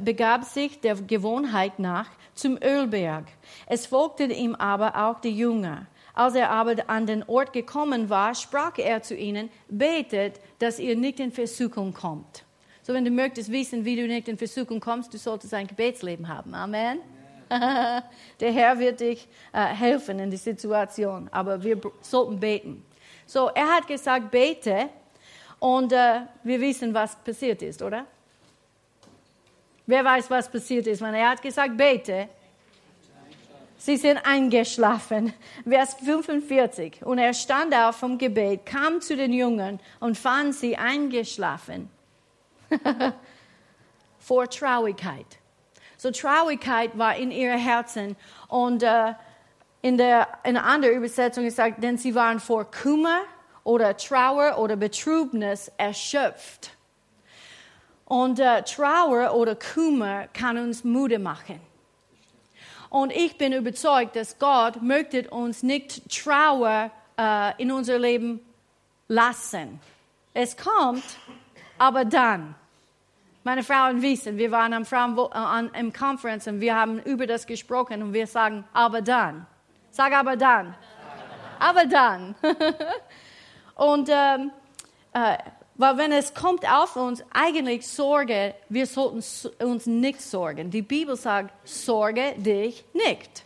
begab 0.00 0.44
sich 0.44 0.80
der 0.80 0.96
Gewohnheit 0.96 1.78
nach 1.78 2.08
zum 2.34 2.58
Ölberg. 2.62 3.24
Es 3.66 3.86
folgten 3.86 4.30
ihm 4.30 4.54
aber 4.54 4.96
auch 4.96 5.20
die 5.20 5.36
Jünger. 5.36 5.86
Als 6.14 6.34
er 6.34 6.50
aber 6.50 6.76
an 6.88 7.06
den 7.06 7.24
Ort 7.24 7.52
gekommen 7.52 8.08
war, 8.08 8.34
sprach 8.34 8.78
er 8.78 9.02
zu 9.02 9.16
ihnen, 9.16 9.50
betet, 9.68 10.40
dass 10.58 10.78
ihr 10.78 10.96
nicht 10.96 11.18
in 11.18 11.32
Versuchung 11.32 11.92
kommt. 11.92 12.44
So, 12.82 12.92
wenn 12.92 13.04
du 13.04 13.10
möchtest 13.10 13.50
wissen, 13.50 13.84
wie 13.84 13.96
du 13.96 14.06
nicht 14.06 14.28
in 14.28 14.36
Versuchung 14.36 14.78
kommst, 14.78 15.12
du 15.12 15.18
solltest 15.18 15.54
ein 15.54 15.66
Gebetsleben 15.66 16.28
haben. 16.28 16.54
Amen. 16.54 17.00
Der 17.48 18.52
Herr 18.52 18.78
wird 18.78 19.00
dich 19.00 19.26
äh, 19.52 19.64
helfen 19.64 20.18
in 20.18 20.30
die 20.30 20.36
Situation, 20.36 21.28
aber 21.32 21.62
wir 21.62 21.80
sollten 22.00 22.38
beten. 22.38 22.84
So, 23.26 23.48
er 23.48 23.76
hat 23.76 23.86
gesagt, 23.86 24.30
bete, 24.30 24.88
und 25.58 25.92
äh, 25.92 26.20
wir 26.42 26.60
wissen, 26.60 26.92
was 26.92 27.16
passiert 27.16 27.62
ist, 27.62 27.80
oder? 27.80 28.06
Wer 29.86 30.04
weiß, 30.04 30.30
was 30.30 30.50
passiert 30.50 30.86
ist? 30.86 31.02
Wenn 31.02 31.14
er 31.14 31.30
hat 31.30 31.42
gesagt, 31.42 31.76
bete. 31.76 32.28
Sie 33.76 33.98
sind 33.98 34.18
eingeschlafen. 34.24 35.34
Vers 35.68 35.94
45. 36.02 37.04
Und 37.04 37.18
er 37.18 37.34
stand 37.34 37.74
auf 37.74 37.96
vom 37.96 38.16
Gebet, 38.16 38.64
kam 38.64 39.02
zu 39.02 39.14
den 39.14 39.32
Jungen 39.32 39.78
und 40.00 40.16
fand 40.16 40.54
sie 40.54 40.76
eingeschlafen. 40.76 41.90
Vor 44.18 44.48
Traurigkeit. 44.48 45.26
So 45.98 46.10
Traurigkeit 46.10 46.96
war 46.96 47.16
in 47.16 47.30
ihren 47.30 47.58
Herzen. 47.58 48.16
Und 48.48 48.82
äh, 48.82 49.12
in, 49.82 49.98
der, 49.98 50.28
in 50.44 50.56
einer 50.56 50.64
anderen 50.64 50.96
Übersetzung 50.96 51.44
ist 51.44 51.56
gesagt, 51.56 51.82
denn 51.82 51.98
sie 51.98 52.14
waren 52.14 52.40
vor 52.40 52.70
Kummer 52.70 53.20
oder 53.64 53.94
Trauer 53.98 54.56
oder 54.58 54.76
Betrübnis 54.76 55.70
erschöpft. 55.76 56.70
Und 58.06 58.38
äh, 58.38 58.62
Trauer 58.62 59.34
oder 59.34 59.56
Kummer 59.56 60.28
kann 60.28 60.58
uns 60.58 60.84
müde 60.84 61.18
machen. 61.18 61.60
Und 62.90 63.10
ich 63.10 63.36
bin 63.38 63.52
überzeugt, 63.52 64.14
dass 64.14 64.38
Gott 64.38 64.80
möchte 64.82 65.28
uns 65.30 65.62
nicht 65.62 66.08
Trauer 66.10 66.90
äh, 67.18 67.62
in 67.62 67.72
unser 67.72 67.98
Leben 67.98 68.40
lassen. 69.08 69.80
Es 70.32 70.56
kommt, 70.56 71.04
aber 71.78 72.04
dann. 72.04 72.54
Meine 73.42 73.62
Frauen 73.62 74.00
wissen, 74.00 74.38
wir 74.38 74.50
waren 74.50 74.72
am 74.72 74.84
Frauen, 74.84 75.18
an, 75.32 75.70
im 75.74 75.92
Conference 75.92 76.46
und 76.46 76.60
wir 76.60 76.74
haben 76.74 76.98
über 77.00 77.26
das 77.26 77.46
gesprochen 77.46 78.02
und 78.02 78.12
wir 78.12 78.26
sagen, 78.26 78.64
aber 78.72 79.02
dann. 79.02 79.46
Sag 79.90 80.12
aber 80.12 80.36
dann. 80.36 80.74
Aber 81.58 81.84
dann. 81.86 82.34
und 83.74 84.08
ähm, 84.10 84.50
äh, 85.12 85.36
weil 85.76 85.96
wenn 85.98 86.12
es 86.12 86.34
kommt 86.34 86.68
auf 86.70 86.96
uns, 86.96 87.22
eigentlich 87.32 87.86
Sorge, 87.86 88.54
wir 88.68 88.86
sollten 88.86 89.22
uns 89.64 89.86
nicht 89.86 90.20
sorgen. 90.20 90.70
Die 90.70 90.82
Bibel 90.82 91.16
sagt, 91.16 91.52
sorge 91.68 92.34
dich 92.36 92.84
nicht. 92.92 93.44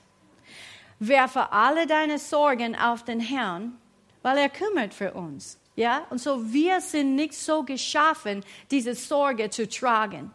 Werfe 0.99 1.53
alle 1.53 1.87
deine 1.87 2.19
Sorgen 2.19 2.77
auf 2.77 3.05
den 3.05 3.21
Herrn, 3.21 3.79
weil 4.23 4.37
er 4.39 4.49
kümmert 4.51 4.93
für 4.93 5.15
uns. 5.15 5.59
Ja? 5.75 6.07
Und 6.11 6.21
so, 6.21 6.53
wir 6.53 6.81
sind 6.81 7.15
nicht 7.15 7.35
so 7.35 7.63
geschaffen, 7.63 8.45
diese 8.71 8.95
Sorge 8.95 9.49
zu 9.49 9.69
tragen. 9.69 10.33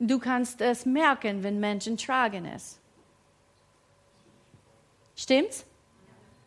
Du 0.00 0.18
kannst 0.18 0.60
es 0.60 0.84
merken, 0.84 1.42
wenn 1.42 1.60
Menschen 1.60 1.96
tragen 1.96 2.44
es. 2.46 2.80
Stimmt's? 5.14 5.64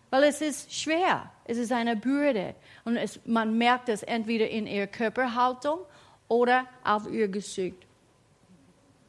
Weil 0.10 0.24
es 0.24 0.42
ist 0.42 0.74
schwer. 0.74 1.30
Es 1.46 1.58
ist 1.58 1.72
eine 1.72 1.96
Bürde. 1.96 2.56
Und 2.86 2.98
es, 2.98 3.20
man 3.26 3.58
merkt 3.58 3.90
es 3.90 4.04
entweder 4.04 4.50
in 4.50 4.68
ihrer 4.68 4.88
Körperhaltung 4.88 5.80
oder 6.28 6.66
auf 6.84 7.10
ihr 7.12 7.28
Gesicht. 7.28 7.86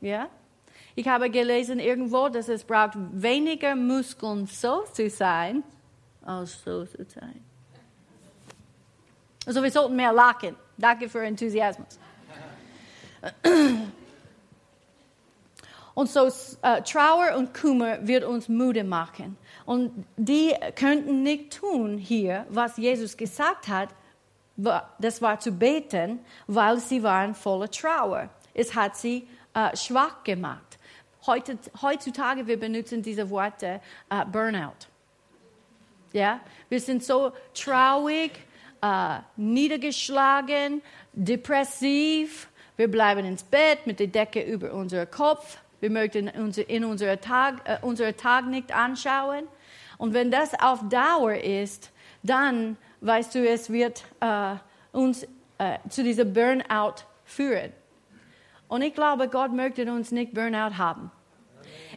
Ja? 0.01 0.29
Ich 0.95 1.07
habe 1.07 1.31
gelesen 1.31 1.79
irgendwo, 1.79 2.29
dass 2.29 2.49
es 2.49 2.65
braucht 2.65 2.95
weniger 3.13 3.77
Muskeln, 3.77 4.47
so 4.47 4.83
zu 4.93 5.09
sein, 5.09 5.63
als 6.23 6.63
so 6.63 6.85
zu 6.85 7.05
sein. 7.05 7.45
Also 9.47 9.63
wir 9.63 9.71
sollten 9.71 9.97
mehr 9.97 10.13
lachen. 10.13 10.57
Danke 10.77 11.09
für 11.09 11.25
Enthusiasmus. 11.25 11.99
Und 15.99 16.09
so 16.09 16.31
äh, 16.63 16.81
Trauer 16.83 17.35
und 17.37 17.53
Kummer 17.53 18.07
wird 18.07 18.23
uns 18.23 18.49
müde 18.49 18.85
machen. 18.85 19.37
Und 19.67 20.05
die 20.17 20.55
könnten 20.77 21.25
nicht 21.25 21.59
tun 21.59 21.99
hier, 21.99 22.47
was 22.51 22.77
Jesus 22.77 23.17
gesagt 23.17 23.67
hat. 23.67 23.89
Das 24.57 25.21
war 25.21 25.41
zu 25.41 25.51
beten, 25.51 26.21
weil 26.47 26.79
sie 26.79 27.03
waren 27.03 27.35
voller 27.35 27.69
Trauer. 27.69 28.29
Es 28.55 28.77
hat 28.77 28.97
sie 28.97 29.27
äh, 29.55 29.77
schwach 29.77 30.23
gemacht. 30.23 30.79
Heute, 31.27 31.59
heutzutage 31.83 32.47
wir 32.47 32.61
benutzen 32.61 33.03
diese 33.03 33.29
Worte 33.29 33.81
äh, 34.09 34.25
Burnout. 34.25 34.87
Ja, 36.13 36.39
wir 36.69 36.81
sind 36.81 37.03
so 37.03 37.33
traurig, 37.55 38.31
äh, 38.83 39.19
niedergeschlagen, 39.35 40.81
depressiv. 41.13 42.49
Wir 42.77 42.89
bleiben 42.89 43.25
ins 43.25 43.43
Bett 43.43 43.85
mit 43.85 43.99
der 43.99 44.07
Decke 44.07 44.41
über 44.41 44.73
unserem 44.73 45.11
Kopf. 45.11 45.59
Wir 45.81 45.91
möchten 45.91 46.29
in 46.29 46.85
unserem 46.85 47.21
Tag, 47.21 47.61
äh, 47.65 47.79
unseren 47.83 48.17
Tag 48.17 48.47
nicht 48.47 48.75
anschauen. 48.75 49.45
Und 49.97 50.15
wenn 50.15 50.31
das 50.31 50.59
auf 50.61 50.81
Dauer 50.89 51.35
ist, 51.35 51.93
dann 52.23 52.77
weißt 53.01 53.35
du, 53.35 53.49
es 53.49 53.71
wird 53.71 54.05
äh, 54.21 54.55
uns 54.93 55.25
äh, 55.59 55.79
zu 55.89 56.03
diesem 56.03 56.33
Burnout 56.33 57.05
führen. 57.25 57.73
Und 58.69 58.83
ich 58.83 58.95
glaube, 58.95 59.29
Gott 59.29 59.53
möchte 59.53 59.91
uns 59.91 60.11
nicht 60.11 60.35
Burnout 60.35 60.77
haben. 60.77 61.11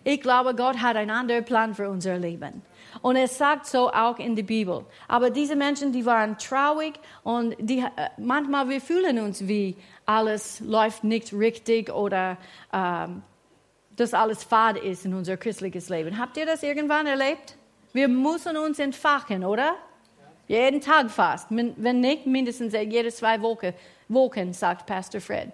Ich 0.03 0.21
glaube, 0.21 0.55
Gott 0.55 0.81
hat 0.81 0.95
einen 0.95 1.11
anderen 1.11 1.45
Plan 1.45 1.75
für 1.75 1.89
unser 1.89 2.17
Leben. 2.17 2.63
Und 3.01 3.15
es 3.15 3.37
sagt 3.37 3.67
so 3.67 3.91
auch 3.91 4.19
in 4.19 4.35
der 4.35 4.43
Bibel. 4.43 4.85
Aber 5.07 5.29
diese 5.29 5.55
Menschen, 5.55 5.91
die 5.91 6.05
waren 6.05 6.37
traurig 6.37 6.93
und 7.23 7.55
die, 7.59 7.79
äh, 7.79 8.09
manchmal 8.17 8.69
wir 8.69 8.81
fühlen 8.81 9.19
uns 9.19 9.47
wie 9.47 9.77
alles 10.05 10.59
läuft 10.59 11.03
nicht 11.03 11.33
richtig 11.33 11.91
oder 11.91 12.37
ähm, 12.73 13.21
dass 14.01 14.13
alles 14.13 14.43
fad 14.43 14.77
ist 14.77 15.05
in 15.05 15.13
unser 15.13 15.37
christliches 15.37 15.87
Leben. 15.89 16.17
Habt 16.17 16.35
ihr 16.37 16.45
das 16.45 16.63
irgendwann 16.63 17.07
erlebt? 17.07 17.55
Wir 17.93 18.07
müssen 18.07 18.57
uns 18.57 18.79
entfachen, 18.79 19.45
oder? 19.45 19.75
Jeden 20.47 20.81
Tag 20.81 21.09
fast. 21.09 21.47
Wenn 21.49 22.01
nicht, 22.01 22.25
mindestens 22.25 22.73
jede 22.73 23.09
zwei 23.09 23.41
Wochen, 23.41 23.73
Wochen 24.09 24.53
sagt 24.53 24.85
Pastor 24.85 25.21
Fred. 25.21 25.51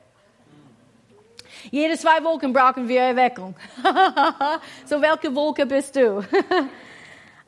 Jede 1.72 1.98
zwei 1.98 2.24
Wochen 2.24 2.54
brauchen 2.54 2.88
wir 2.88 3.01
Erweckung. 3.01 3.56
so, 4.86 5.01
welche 5.01 5.34
Woche 5.34 5.66
bist 5.66 5.96
du? 5.96 6.24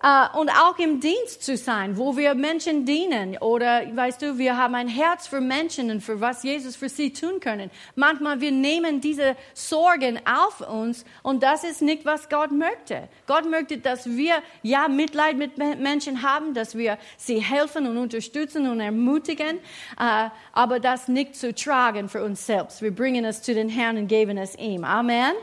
Uh, 0.02 0.40
und 0.40 0.50
auch 0.50 0.80
im 0.80 1.02
Dienst 1.02 1.44
zu 1.44 1.58
sein, 1.58 1.98
wo 1.98 2.16
wir 2.16 2.34
Menschen 2.34 2.86
dienen 2.86 3.38
oder, 3.40 3.82
weißt 3.94 4.22
du, 4.22 4.38
wir 4.38 4.56
haben 4.56 4.74
ein 4.76 4.88
Herz 4.88 5.28
für 5.28 5.42
Menschen 5.42 5.92
und 5.92 6.00
für 6.00 6.22
was 6.22 6.42
Jesus 6.44 6.78
für 6.78 6.88
sie 6.88 7.12
tun 7.12 7.42
können. 7.42 7.70
Manchmal 7.96 8.40
wir 8.40 8.52
nehmen 8.52 9.02
diese 9.02 9.36
Sorgen 9.54 10.18
auf 10.26 10.62
uns 10.62 11.04
und 11.22 11.44
das 11.44 11.66
ist 11.66 11.82
nicht, 11.82 12.06
was 12.06 12.30
Gott 12.30 12.52
möchte. 12.52 13.10
Gott 13.28 13.50
möchte, 13.50 13.78
dass 13.78 14.06
wir 14.06 14.36
ja 14.64 14.88
Mitleid 14.88 15.36
mit 15.36 15.58
Menschen 15.58 16.22
haben, 16.22 16.54
dass 16.54 16.78
wir 16.78 16.98
sie 17.18 17.42
helfen 17.42 17.86
und 17.86 17.98
unterstützen 17.98 18.70
und 18.70 18.80
ermutigen, 18.80 19.58
uh, 20.00 20.30
aber 20.54 20.80
das 20.80 21.10
nicht 21.10 21.36
zu 21.36 21.54
tragen 21.54 22.08
für 22.08 22.24
uns 22.24 22.46
selbst. 22.46 22.82
Wir 22.82 22.96
bringen 22.96 23.26
es 23.26 23.42
zu 23.42 23.54
den 23.54 23.68
Herrn 23.68 23.98
und 23.98 24.08
geben 24.08 24.38
es 24.38 24.56
ihm. 24.56 24.86
Amen. 24.86 25.34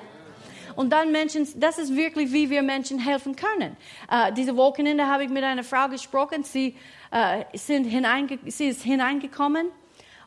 Und 0.77 0.91
dann 0.91 1.11
Menschen, 1.11 1.49
das 1.57 1.79
ist 1.79 1.97
wirklich, 1.97 2.33
wie 2.33 2.51
wir 2.51 2.63
Menschen 2.63 2.99
helfen 2.99 3.35
können. 3.35 3.77
Äh, 4.11 4.33
diese 4.35 4.57
Wochenende 4.57 5.07
habe 5.07 5.25
ich 5.25 5.31
mit 5.31 5.43
einer 5.43 5.65
Frau 5.65 5.89
gesprochen. 5.89 6.45
Sie, 6.45 6.77
äh, 7.11 7.45
sind 7.55 7.85
hineinge 7.85 8.39
sie 8.47 8.69
ist 8.69 8.83
hineingekommen 8.83 9.69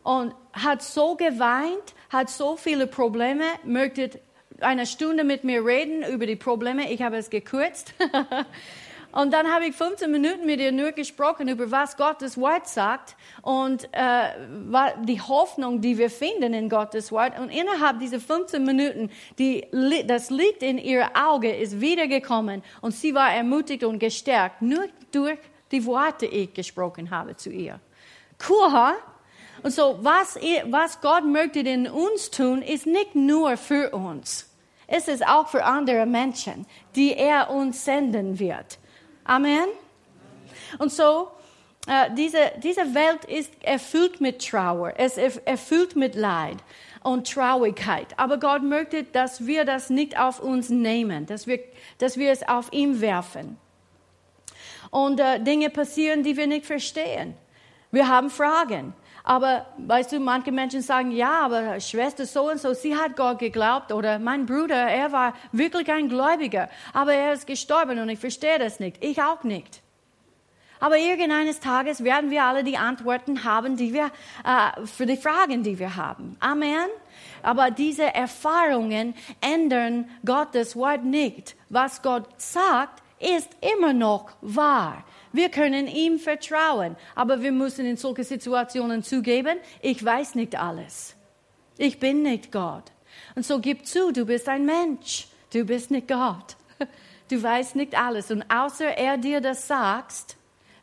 und 0.04 0.34
hat 0.54 0.82
so 0.82 1.16
geweint, 1.16 1.94
hat 2.10 2.30
so 2.30 2.58
viele 2.58 2.88
Probleme, 2.88 3.44
möchte 3.64 4.20
eine 4.60 4.86
Stunde 4.86 5.24
mit 5.24 5.44
mir 5.44 5.64
reden 5.64 6.04
über 6.04 6.26
die 6.26 6.36
Probleme. 6.36 6.92
Ich 6.92 7.02
habe 7.02 7.18
es 7.18 7.30
gekürzt. 7.30 7.94
Und 9.12 9.34
dann 9.34 9.52
habe 9.52 9.66
ich 9.66 9.76
15 9.76 10.12
Minuten 10.12 10.46
mit 10.46 10.60
ihr 10.60 10.72
nur 10.72 10.92
gesprochen 10.92 11.48
über 11.48 11.72
was 11.72 11.98
Gottes 11.98 12.38
Wort 12.38 12.68
sagt 12.68 13.16
und 13.42 13.90
äh, 13.92 14.30
die 15.04 15.20
Hoffnung, 15.20 15.82
die 15.82 15.98
wir 15.98 16.12
finden 16.12 16.54
in 16.54 16.70
Gottes 16.70 17.12
Wort. 17.12 17.40
Und 17.40 17.50
innerhalb 17.50 18.00
dieser 18.00 18.20
15 18.20 18.64
Minuten, 18.64 19.10
die, 19.40 19.66
das 20.06 20.30
Licht 20.30 20.62
in 20.62 20.78
ihr 20.78 21.10
Auge 21.16 21.52
ist 21.52 21.82
wiedergekommen 21.82 22.62
und 22.82 22.92
sie 22.92 23.16
war 23.16 23.34
ermutigt 23.34 23.84
und 23.84 23.98
gestärkt, 23.98 24.62
nur 24.62 24.86
durch 25.12 25.40
die 25.72 25.84
Worte, 25.86 26.28
die 26.28 26.36
ich 26.36 26.54
gesprochen 26.54 27.10
habe 27.10 27.36
zu 27.36 27.50
ihr. 27.50 27.80
Cool, 28.48 28.72
huh? 28.72 28.94
Und 29.64 29.72
so, 29.72 29.98
was, 30.02 30.36
was 30.66 31.02
Gott 31.02 31.26
möchte 31.26 31.60
in 31.60 31.88
uns 31.88 32.30
tun, 32.30 32.62
ist 32.62 32.86
nicht 32.86 33.16
nur 33.16 33.58
für 33.58 33.90
uns. 33.90 34.50
Es 34.88 35.08
ist 35.08 35.28
auch 35.28 35.48
für 35.48 35.66
andere 35.66 36.06
Menschen, 36.06 36.66
die 36.96 37.14
er 37.14 37.50
uns 37.50 37.84
senden 37.84 38.40
wird. 38.40 38.80
Amen. 39.30 39.68
Und 40.80 40.92
so, 40.92 41.30
äh, 41.86 42.10
diese, 42.16 42.52
diese 42.64 42.96
Welt 42.96 43.26
ist 43.26 43.52
erfüllt 43.62 44.20
mit 44.20 44.44
Trauer, 44.44 44.94
es 44.98 45.18
ist 45.18 45.38
erfüllt 45.46 45.96
mit 45.96 46.16
Leid 46.16 46.58
und 47.04 47.32
Traurigkeit. 47.32 48.08
Aber 48.18 48.40
Gott 48.40 48.64
möchte, 48.64 49.04
dass 49.04 49.46
wir 49.46 49.66
das 49.66 49.92
nicht 49.92 50.20
auf 50.20 50.40
uns 50.40 50.70
nehmen, 50.70 51.28
dass 51.28 51.46
wir, 51.46 51.60
dass 52.00 52.18
wir 52.18 52.32
es 52.32 52.42
auf 52.48 52.74
ihn 52.74 53.02
werfen. 53.02 53.58
Und 54.90 55.20
äh, 55.20 55.40
Dinge 55.40 55.70
passieren, 55.70 56.24
die 56.24 56.36
wir 56.36 56.48
nicht 56.48 56.66
verstehen. 56.66 57.36
Wir 57.92 58.08
haben 58.08 58.32
Fragen. 58.32 58.96
Aber 59.30 59.68
weißt 59.78 60.14
du, 60.14 60.20
manche 60.20 60.52
Menschen 60.52 60.82
sagen, 60.82 61.12
ja, 61.12 61.42
aber 61.42 61.80
Schwester 61.80 62.26
so 62.26 62.50
und 62.50 62.60
so, 62.60 62.74
sie 62.74 62.96
hat 62.96 63.16
Gott 63.16 63.38
geglaubt 63.38 63.92
oder 63.92 64.18
mein 64.18 64.48
Bruder, 64.48 64.76
er 64.76 65.12
war 65.12 65.36
wirklich 65.52 65.88
ein 65.92 66.10
Gläubiger, 66.10 66.68
aber 66.94 67.14
er 67.14 67.34
ist 67.34 67.46
gestorben 67.46 68.00
und 68.00 68.10
ich 68.10 68.18
verstehe 68.18 68.58
das 68.58 68.80
nicht. 68.80 69.04
Ich 69.04 69.22
auch 69.22 69.44
nicht. 69.44 69.84
Aber 70.80 70.98
irgendeines 70.98 71.60
Tages 71.60 72.04
werden 72.04 72.32
wir 72.32 72.44
alle 72.44 72.64
die 72.64 72.78
Antworten 72.78 73.44
haben, 73.44 73.78
die 73.78 73.94
wir 73.94 74.06
äh, 74.44 74.88
für 74.88 75.06
die 75.06 75.18
Fragen, 75.18 75.62
die 75.62 75.78
wir 75.78 75.96
haben. 75.96 76.36
Amen. 76.40 76.88
Aber 77.44 77.70
diese 77.70 78.12
Erfahrungen 78.12 79.14
ändern 79.42 80.10
Gottes 80.26 80.76
Wort 80.76 81.04
nicht. 81.04 81.56
Was 81.70 82.02
Gott 82.02 82.26
sagt, 82.38 83.04
ist 83.20 83.50
immer 83.76 83.94
noch 83.94 84.32
wahr. 84.42 85.04
Wir 85.32 85.50
können 85.50 85.88
ihm 85.88 86.20
vertrauen, 86.20 86.96
aber 87.16 87.42
wir 87.42 87.52
müssen 87.52 87.86
in 87.86 87.98
solche 87.98 88.24
Situationen 88.24 89.04
zugeben, 89.04 89.60
ich 89.82 90.04
weiß 90.04 90.36
nicht 90.36 90.60
alles. 90.60 91.16
Ich 91.78 92.00
bin 92.00 92.24
nicht 92.24 92.52
Gott. 92.52 92.92
Und 93.36 93.46
so 93.46 93.60
gib 93.60 93.86
zu, 93.86 94.12
du 94.12 94.26
bist 94.26 94.50
ein 94.50 94.66
Mensch. 94.66 95.28
Du 95.52 95.64
bist 95.64 95.92
nicht 95.92 96.08
Gott. 96.08 96.56
Du 97.30 97.44
weißt 97.44 97.76
nicht 97.76 97.96
alles. 97.96 98.32
Und 98.32 98.44
außer 98.50 98.98
er 98.98 99.16
dir 99.16 99.40
das 99.40 99.68
sagt, 99.68 100.36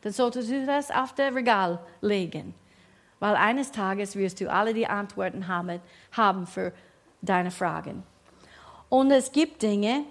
dann 0.03 0.13
solltest 0.13 0.49
du 0.49 0.65
das 0.65 0.93
auf 0.93 1.13
der 1.13 1.35
Regal 1.35 1.81
legen. 2.01 2.55
Weil 3.19 3.35
eines 3.35 3.73
Tages 3.73 4.15
wirst 4.15 4.41
du 4.41 4.49
alle 4.49 4.73
die 4.73 4.87
Antworten 4.87 5.49
haben, 5.49 5.81
haben 6.13 6.47
für 6.47 6.73
deine 7.21 7.51
Fragen. 7.51 8.05
Und 8.89 9.11
es 9.11 9.33
gibt 9.33 9.63
Dinge, 9.63 10.05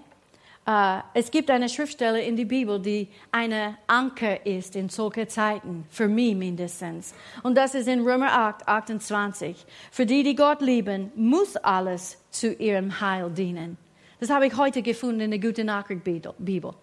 äh, 0.66 1.00
es 1.14 1.30
gibt 1.30 1.52
eine 1.52 1.70
Schriftstelle 1.70 2.22
in 2.22 2.36
der 2.36 2.46
Bibel, 2.46 2.80
die 2.80 3.08
eine 3.32 3.78
Anker 3.86 4.46
ist 4.46 4.76
in 4.76 4.90
solchen 4.90 5.30
Zeiten, 5.30 5.86
für 5.90 6.08
mich 6.08 6.36
mindestens. 6.36 7.14
Und 7.44 7.56
das 7.56 7.76
ist 7.76 7.88
in 7.88 8.02
Römer 8.02 8.32
8, 8.32 8.68
28. 8.68 9.66
Für 9.92 10.06
die, 10.06 10.24
die 10.24 10.36
Gott 10.36 10.62
lieben, 10.62 11.12
muss 11.16 11.56
alles 11.58 12.18
zu 12.32 12.52
ihrem 12.54 13.00
Heil 13.00 13.30
dienen. 13.30 13.78
Das 14.20 14.30
habe 14.30 14.48
ich 14.48 14.58
heute 14.58 14.82
gefunden 14.82 15.22
in 15.22 15.32
der 15.32 15.40
Gute 15.40 15.64
Nachricht 15.64 16.04
Bibel. 16.04 16.74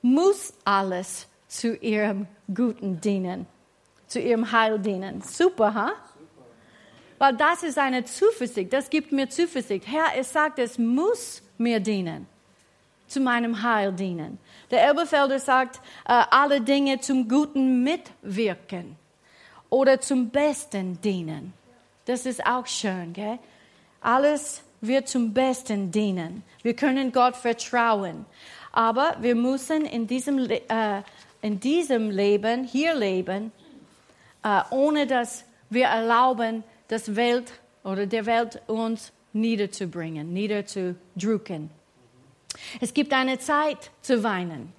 Muss 0.00 0.54
alles 0.64 1.28
zu 1.46 1.76
ihrem 1.76 2.26
Guten 2.54 3.00
dienen, 3.02 3.46
zu 4.06 4.18
ihrem 4.18 4.50
Heil 4.50 4.78
dienen. 4.78 5.20
Super, 5.20 5.74
ha? 5.74 5.88
Huh? 5.88 5.92
Weil 7.18 7.36
das 7.36 7.64
ist 7.64 7.76
eine 7.76 8.04
Zuversicht, 8.04 8.72
das 8.72 8.88
gibt 8.88 9.12
mir 9.12 9.28
Zuversicht. 9.28 9.86
Herr, 9.86 10.18
es 10.18 10.32
sagt, 10.32 10.58
es 10.58 10.78
muss 10.78 11.42
mir 11.58 11.78
dienen 11.78 12.26
zu 13.10 13.20
meinem 13.20 13.62
Heil 13.62 13.92
dienen. 13.92 14.38
Der 14.70 14.86
Elberfelder 14.86 15.38
sagt, 15.38 15.76
äh, 16.06 16.22
alle 16.30 16.60
Dinge 16.60 17.00
zum 17.00 17.28
Guten 17.28 17.82
mitwirken 17.82 18.96
oder 19.68 20.00
zum 20.00 20.30
Besten 20.30 21.00
dienen. 21.00 21.52
Das 22.06 22.26
ist 22.26 22.44
auch 22.44 22.66
schön, 22.66 23.12
gell? 23.12 23.38
Alles 24.00 24.62
wird 24.80 25.08
zum 25.08 25.34
Besten 25.34 25.90
dienen. 25.90 26.42
Wir 26.62 26.74
können 26.74 27.12
Gott 27.12 27.36
vertrauen. 27.36 28.24
Aber 28.72 29.16
wir 29.20 29.34
müssen 29.34 29.84
in 29.84 30.06
diesem, 30.06 30.48
äh, 30.48 31.02
in 31.42 31.60
diesem 31.60 32.10
Leben, 32.10 32.64
hier 32.64 32.94
leben, 32.94 33.52
äh, 34.42 34.60
ohne 34.70 35.06
dass 35.06 35.44
wir 35.68 35.86
erlauben, 35.86 36.64
das 36.88 37.14
Welt 37.16 37.52
oder 37.84 38.06
der 38.06 38.26
Welt 38.26 38.62
uns 38.66 39.12
niederzubringen, 39.32 40.32
niederzudrücken. 40.32 41.70
Es 42.80 42.94
gibt 42.94 43.12
eine 43.12 43.38
Zeit 43.38 43.90
zu 44.00 44.22
weinen. 44.22 44.72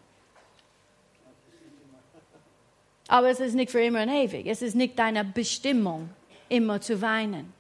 Aber 3.07 3.29
es 3.29 3.39
ist 3.39 3.55
nicht 3.55 3.71
für 3.71 3.81
immer 3.81 4.03
und 4.03 4.09
ewig. 4.09 4.47
Es 4.47 4.61
ist 4.61 4.75
nicht 4.75 4.97
deine 4.97 5.25
Bestimmung, 5.25 6.09
immer 6.47 6.79
zu 6.79 7.01
weinen. 7.01 7.53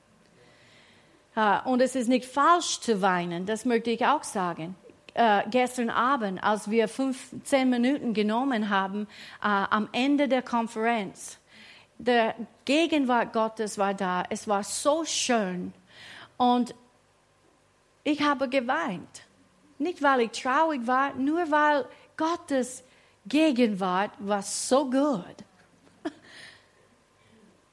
Und 1.65 1.81
es 1.81 1.95
ist 1.95 2.07
nicht 2.07 2.25
falsch 2.25 2.81
zu 2.81 3.01
weinen, 3.01 3.45
das 3.45 3.65
möchte 3.65 3.89
ich 3.89 4.05
auch 4.05 4.23
sagen. 4.23 4.75
Äh, 5.13 5.43
gestern 5.49 5.89
Abend, 5.89 6.41
als 6.41 6.69
wir 6.69 6.87
15 6.87 7.69
Minuten 7.69 8.13
genommen 8.13 8.69
haben, 8.69 9.07
äh, 9.41 9.47
am 9.47 9.89
Ende 9.91 10.29
der 10.29 10.41
Konferenz, 10.41 11.37
der 11.97 12.35
Gegenwart 12.63 13.33
Gottes 13.33 13.77
war 13.77 13.93
da. 13.93 14.23
Es 14.29 14.47
war 14.47 14.63
so 14.63 15.03
schön. 15.03 15.73
Und 16.37 16.73
ich 18.03 18.21
habe 18.21 18.47
geweint. 18.47 19.23
Nicht, 19.81 20.03
weil 20.03 20.21
ich 20.21 20.31
traurig 20.31 20.85
war, 20.85 21.15
nur 21.15 21.49
weil 21.49 21.87
Gottes 22.15 22.83
Gegenwart 23.25 24.11
war 24.19 24.43
so 24.43 24.87
gut. 24.87 25.35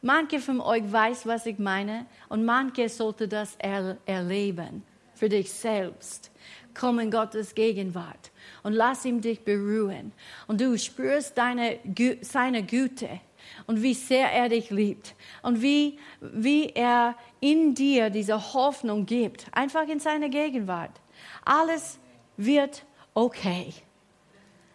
Manche 0.00 0.40
von 0.40 0.62
euch 0.62 0.90
weiß, 0.90 1.26
was 1.26 1.44
ich 1.44 1.58
meine, 1.58 2.06
und 2.30 2.46
manche 2.46 2.88
sollte 2.88 3.28
das 3.28 3.56
er 3.58 3.98
erleben 4.06 4.82
für 5.14 5.28
dich 5.28 5.52
selbst. 5.52 6.30
Komm 6.72 6.98
in 6.98 7.10
Gottes 7.10 7.54
Gegenwart 7.54 8.30
und 8.62 8.72
lass 8.72 9.04
ihn 9.04 9.20
dich 9.20 9.40
berühren. 9.40 10.12
Und 10.46 10.62
du 10.62 10.78
spürst 10.78 11.36
deine, 11.36 11.78
seine 12.22 12.62
Güte 12.62 13.20
und 13.66 13.82
wie 13.82 13.92
sehr 13.92 14.32
er 14.32 14.48
dich 14.48 14.70
liebt 14.70 15.14
und 15.42 15.60
wie, 15.60 15.98
wie 16.22 16.70
er 16.70 17.16
in 17.40 17.74
dir 17.74 18.08
diese 18.08 18.54
Hoffnung 18.54 19.04
gibt, 19.04 19.44
einfach 19.52 19.86
in 19.86 20.00
seiner 20.00 20.30
Gegenwart 20.30 20.98
alles 21.44 21.98
wird 22.36 22.84
okay, 23.14 23.72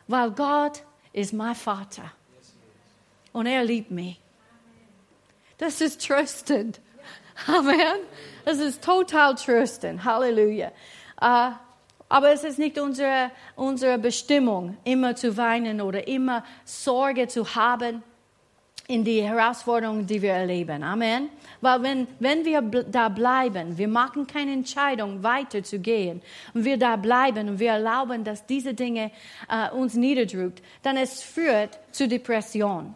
weil 0.08 0.32
Gott 0.32 0.84
ist 1.12 1.34
mein 1.34 1.56
Vater 1.56 2.12
und 3.32 3.45
er 3.45 3.63
liebt 3.63 3.91
mich. 3.91 4.19
Das 5.58 5.82
ist 5.82 6.06
tröstend. 6.06 6.82
Amen. 7.47 7.99
Das 8.45 8.60
ist 8.60 8.84
total 8.84 9.36
tröstend. 9.36 10.03
Halleluja. 10.03 10.71
Uh, 11.21 11.53
aber 12.10 12.32
es 12.32 12.43
ist 12.43 12.60
nicht 12.60 12.77
unsere, 12.77 13.32
unsere 13.56 13.97
Bestimmung, 13.97 14.77
immer 14.84 15.15
zu 15.15 15.36
weinen 15.38 15.82
oder 15.82 16.08
immer 16.08 16.43
Sorge 16.65 17.27
zu 17.27 17.56
haben 17.56 18.03
in 18.88 19.04
die 19.04 19.22
Herausforderungen, 19.22 20.06
die 20.06 20.22
wir 20.22 20.34
erleben. 20.34 20.84
Amen. 20.84 21.30
Weil 21.62 21.84
wenn, 21.84 22.08
wenn 22.19 22.43
wir 22.43 22.62
da 22.62 23.08
bleiben, 23.08 23.78
wir 23.78 23.88
machen 23.88 24.28
keine 24.28 24.52
Entscheidung, 24.52 25.24
weiterzugehen, 25.24 26.22
und 26.54 26.65
wir 26.65 26.78
da 26.78 26.98
bleiben 26.98 27.48
und 27.48 27.60
wir 27.60 27.72
erlauben, 27.72 28.24
dass 28.24 28.46
diese 28.46 28.74
Dinge 28.74 29.12
äh, 29.50 29.69
uns 29.69 29.93
niederdrückt, 29.93 30.62
dann 30.82 30.98
es 30.98 31.24
führt 31.24 31.80
zu 31.91 32.08
Depression. 32.08 32.93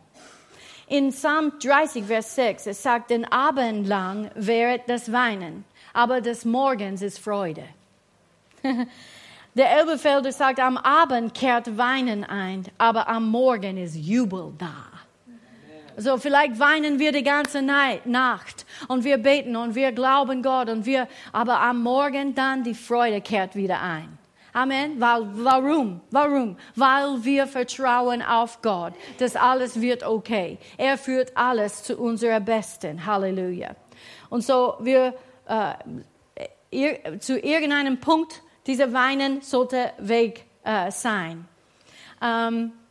In 0.88 1.10
Psalm 1.10 1.54
30, 1.62 2.06
Vers 2.06 2.36
6, 2.36 2.68
es 2.68 2.84
sagt, 2.84 3.10
den 3.10 3.26
Abend 3.26 3.88
lang 3.88 4.30
währet 4.36 4.84
das 4.88 5.12
Weinen, 5.12 5.66
aber 5.94 6.22
des 6.22 6.44
Morgens 6.46 7.02
ist 7.02 7.20
Freude. 7.20 7.64
Der 9.56 9.72
Elbefelder 9.72 10.32
sagt, 10.32 10.60
am 10.60 10.78
Abend 10.78 11.34
kehrt 11.34 11.78
Weinen 11.78 12.24
ein, 12.24 12.66
aber 12.78 13.08
am 13.08 13.32
Morgen 13.32 13.78
ist 13.78 13.96
Jubel 13.96 14.54
da. 14.58 14.97
So, 16.00 16.18
vielleicht 16.18 16.60
weinen 16.60 17.00
wir 17.00 17.12
die 17.12 17.24
ganze 17.24 17.64
Nacht 17.64 18.68
und 18.88 19.04
wir 19.04 19.18
beten 19.18 19.56
und 19.56 19.74
wir 19.74 19.92
glauben 19.92 20.44
Gott 20.44 20.70
und 20.70 20.86
wir, 20.86 21.08
aber 21.34 21.60
am 21.60 21.82
Morgen 21.82 22.36
dann 22.36 22.64
die 22.64 22.76
Freude 22.76 23.20
kehrt 23.20 23.56
wieder 23.56 23.82
ein. 23.82 24.18
Amen. 24.54 25.02
Weil, 25.02 25.28
warum? 25.34 26.02
Warum? 26.12 26.56
Weil 26.76 27.24
wir 27.24 27.48
vertrauen 27.48 28.22
auf 28.22 28.62
Gott, 28.62 28.94
dass 29.18 29.36
alles 29.36 29.82
wird 29.82 30.04
okay. 30.04 30.60
Er 30.78 31.00
führt 31.00 31.36
alles 31.36 31.82
zu 31.82 31.98
unserer 31.98 32.40
Besten. 32.40 33.06
Halleluja. 33.06 33.76
Und 34.30 34.44
so 34.44 34.76
wir 34.80 35.16
äh, 35.48 37.18
zu 37.20 37.40
irgendeinem 37.40 38.00
Punkt 38.00 38.42
dieser 38.68 38.94
Weinen 38.94 39.42
sollte 39.42 39.94
weg 39.98 40.46
äh, 40.64 40.92
sein. 40.92 41.48
Ähm, 42.22 42.72
äh, 42.72 42.87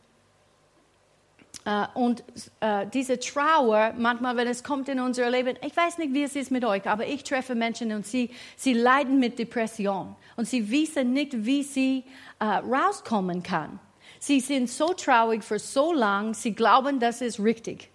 und 1.95 2.23
äh, 2.61 2.87
diese 2.93 3.19
Trauer, 3.19 3.93
manchmal, 3.97 4.37
wenn 4.37 4.47
es 4.47 4.63
kommt 4.63 4.87
in 4.87 5.01
unser 5.01 5.29
Leben, 5.29 5.57
ich 5.65 5.75
weiß 5.75 5.97
nicht, 5.97 6.13
wie 6.13 6.23
es 6.23 6.35
ist 6.37 6.49
mit 6.49 6.63
euch, 6.63 6.87
aber 6.87 7.05
ich 7.05 7.25
treffe 7.25 7.55
Menschen 7.55 7.91
und 7.91 8.05
sie, 8.05 8.29
sie 8.55 8.73
leiden 8.73 9.19
mit 9.19 9.37
Depression 9.37 10.15
und 10.37 10.47
sie 10.47 10.71
wissen 10.71 11.11
nicht, 11.11 11.45
wie 11.45 11.63
sie 11.63 12.05
äh, 12.39 12.45
rauskommen 12.45 13.43
kann. 13.43 13.79
Sie 14.19 14.39
sind 14.39 14.69
so 14.69 14.93
traurig 14.93 15.43
für 15.43 15.59
so 15.59 15.91
lang, 15.91 16.33
sie 16.33 16.53
glauben, 16.53 17.01
dass 17.01 17.19
es 17.19 17.43
richtig, 17.43 17.89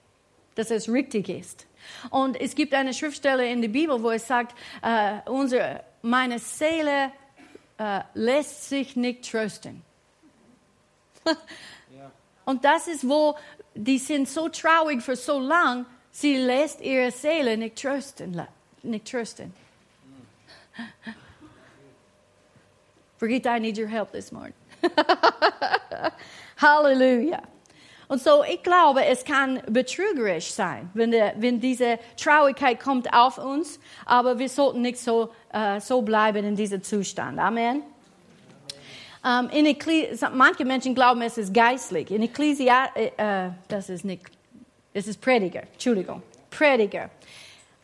dass 0.54 0.70
es 0.70 0.90
richtig 0.90 1.30
ist. 1.30 1.66
Und 2.10 2.38
es 2.38 2.54
gibt 2.54 2.74
eine 2.74 2.92
Schriftstelle 2.92 3.50
in 3.50 3.62
der 3.62 3.70
Bibel, 3.70 4.02
wo 4.02 4.10
es 4.10 4.26
sagt, 4.26 4.54
äh, 4.82 5.18
unsere, 5.30 5.82
meine 6.02 6.38
Seele 6.38 7.10
äh, 7.78 8.00
lässt 8.12 8.68
sich 8.68 8.96
nicht 8.96 9.30
trösten. 9.30 9.82
Und 12.44 12.64
das 12.64 12.88
ist, 12.88 13.08
wo 13.08 13.36
die 13.74 13.98
sind 13.98 14.28
so 14.28 14.48
traurig 14.48 15.02
für 15.02 15.16
so 15.16 15.38
lang, 15.38 15.86
sie 16.10 16.36
lässt 16.36 16.80
ihre 16.80 17.10
Seele 17.10 17.56
nicht 17.56 17.80
trösten. 17.80 18.42
Nicht 18.82 19.10
trösten. 19.10 19.54
Brigitte, 23.18 23.48
I 23.48 23.60
need 23.60 23.78
your 23.78 23.88
help 23.88 24.12
this 24.12 24.32
morning. 24.32 24.54
Halleluja. 26.60 27.42
Und 28.08 28.20
so, 28.20 28.44
ich 28.44 28.62
glaube, 28.62 29.04
es 29.06 29.24
kann 29.24 29.62
betrügerisch 29.68 30.52
sein, 30.52 30.90
wenn, 30.92 31.12
der, 31.12 31.34
wenn 31.38 31.60
diese 31.60 31.98
Traurigkeit 32.16 32.78
kommt 32.78 33.12
auf 33.14 33.38
uns, 33.38 33.80
aber 34.04 34.38
wir 34.38 34.48
sollten 34.50 34.82
nicht 34.82 34.98
so, 34.98 35.30
uh, 35.54 35.80
so 35.80 36.02
bleiben 36.02 36.44
in 36.44 36.56
diesem 36.56 36.82
Zustand. 36.82 37.38
Amen. 37.38 37.82
Ähm, 39.24 39.50
in 39.50 39.66
Ekkle 39.66 40.16
manche 40.34 40.64
Menschen 40.64 40.94
glauben, 40.94 41.22
es 41.22 41.38
ist 41.38 41.54
geistlich. 41.54 42.10
In 42.10 42.22
Ecclesia, 42.22 42.86
äh, 42.94 43.10
äh, 43.16 43.50
das 43.68 43.88
ist 43.88 44.04
nicht, 44.04 44.24
es 44.92 45.06
ist 45.06 45.20
Prediger, 45.20 45.62
Entschuldigung, 45.72 46.22
Prediger. 46.50 47.10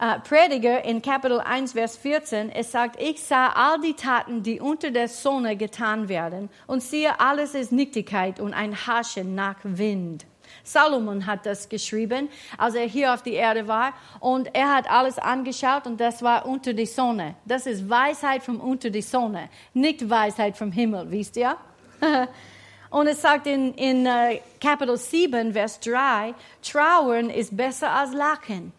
Äh, 0.00 0.18
Prediger 0.20 0.84
in 0.84 1.00
Kapitel 1.00 1.40
1, 1.40 1.72
Vers 1.72 1.96
14, 1.96 2.50
es 2.50 2.72
sagt, 2.72 3.00
ich 3.00 3.22
sah 3.22 3.48
all 3.48 3.80
die 3.80 3.94
Taten, 3.94 4.42
die 4.42 4.60
unter 4.60 4.90
der 4.90 5.08
Sonne 5.08 5.56
getan 5.56 6.08
werden 6.08 6.50
und 6.66 6.82
siehe, 6.82 7.18
alles 7.20 7.54
ist 7.54 7.72
Nichtigkeit 7.72 8.40
und 8.40 8.54
ein 8.54 8.74
Haschen 8.86 9.34
nach 9.34 9.56
Wind. 9.62 10.24
Salomon 10.62 11.26
hat 11.26 11.46
das 11.46 11.68
geschrieben, 11.68 12.28
als 12.56 12.74
er 12.74 12.86
hier 12.86 13.14
auf 13.14 13.22
die 13.22 13.34
Erde 13.34 13.68
war. 13.68 13.92
Und 14.20 14.54
er 14.54 14.74
hat 14.74 14.90
alles 14.90 15.18
angeschaut 15.18 15.86
und 15.86 16.00
das 16.00 16.22
war 16.22 16.46
unter 16.46 16.72
die 16.72 16.86
Sonne. 16.86 17.34
Das 17.44 17.66
ist 17.66 17.88
Weisheit 17.88 18.42
vom 18.42 18.60
unter 18.60 18.90
die 18.90 19.02
Sonne, 19.02 19.48
nicht 19.74 20.08
Weisheit 20.08 20.56
vom 20.56 20.72
Himmel, 20.72 21.10
wisst 21.10 21.36
ihr? 21.36 21.56
und 22.90 23.06
es 23.06 23.22
sagt 23.22 23.46
in, 23.46 23.74
in 23.74 24.06
uh, 24.06 24.38
Kapitel 24.60 24.96
7, 24.96 25.52
Vers 25.52 25.80
3, 25.80 26.34
Trauern 26.62 27.30
ist 27.30 27.56
besser 27.56 27.90
als 27.90 28.12
Lachen. 28.12 28.72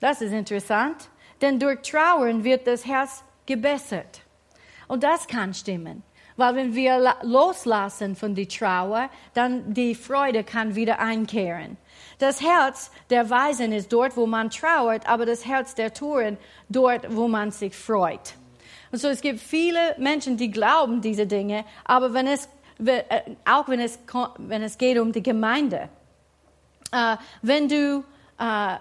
Das 0.00 0.20
ist 0.20 0.32
interessant, 0.32 1.08
denn 1.40 1.58
durch 1.58 1.80
Trauern 1.82 2.44
wird 2.44 2.66
das 2.66 2.84
Herz 2.84 3.24
gebessert. 3.46 4.22
Und 4.88 5.02
das 5.02 5.26
kann 5.26 5.54
stimmen. 5.54 6.02
Weil 6.36 6.56
wenn 6.56 6.74
wir 6.74 7.14
loslassen 7.22 8.16
von 8.16 8.34
der 8.34 8.48
Trauer, 8.48 9.08
dann 9.34 9.72
die 9.72 9.94
Freude 9.94 10.42
kann 10.42 10.74
wieder 10.74 10.98
einkehren. 10.98 11.76
Das 12.18 12.40
Herz 12.40 12.90
der 13.10 13.30
Weisen 13.30 13.72
ist 13.72 13.92
dort, 13.92 14.16
wo 14.16 14.26
man 14.26 14.50
trauert, 14.50 15.08
aber 15.08 15.26
das 15.26 15.46
Herz 15.46 15.74
der 15.74 15.92
Toren 15.92 16.36
dort, 16.68 17.14
wo 17.14 17.28
man 17.28 17.50
sich 17.50 17.74
freut. 17.74 18.34
Und 18.90 18.98
so 18.98 19.08
es 19.08 19.20
gibt 19.20 19.40
viele 19.40 19.96
Menschen, 19.98 20.36
die 20.36 20.50
glauben 20.50 21.00
diese 21.00 21.26
Dinge, 21.26 21.64
aber 21.84 22.12
wenn 22.14 22.26
es, 22.26 22.48
äh, 22.84 23.02
auch 23.44 23.68
wenn 23.68 23.80
es, 23.80 23.98
wenn 24.38 24.62
es 24.62 24.78
geht 24.78 24.98
um 24.98 25.12
die 25.12 25.22
Gemeinde, 25.22 25.88
äh, 26.92 27.16
wenn 27.42 27.68
du 27.68 28.04
äh, 28.38 28.76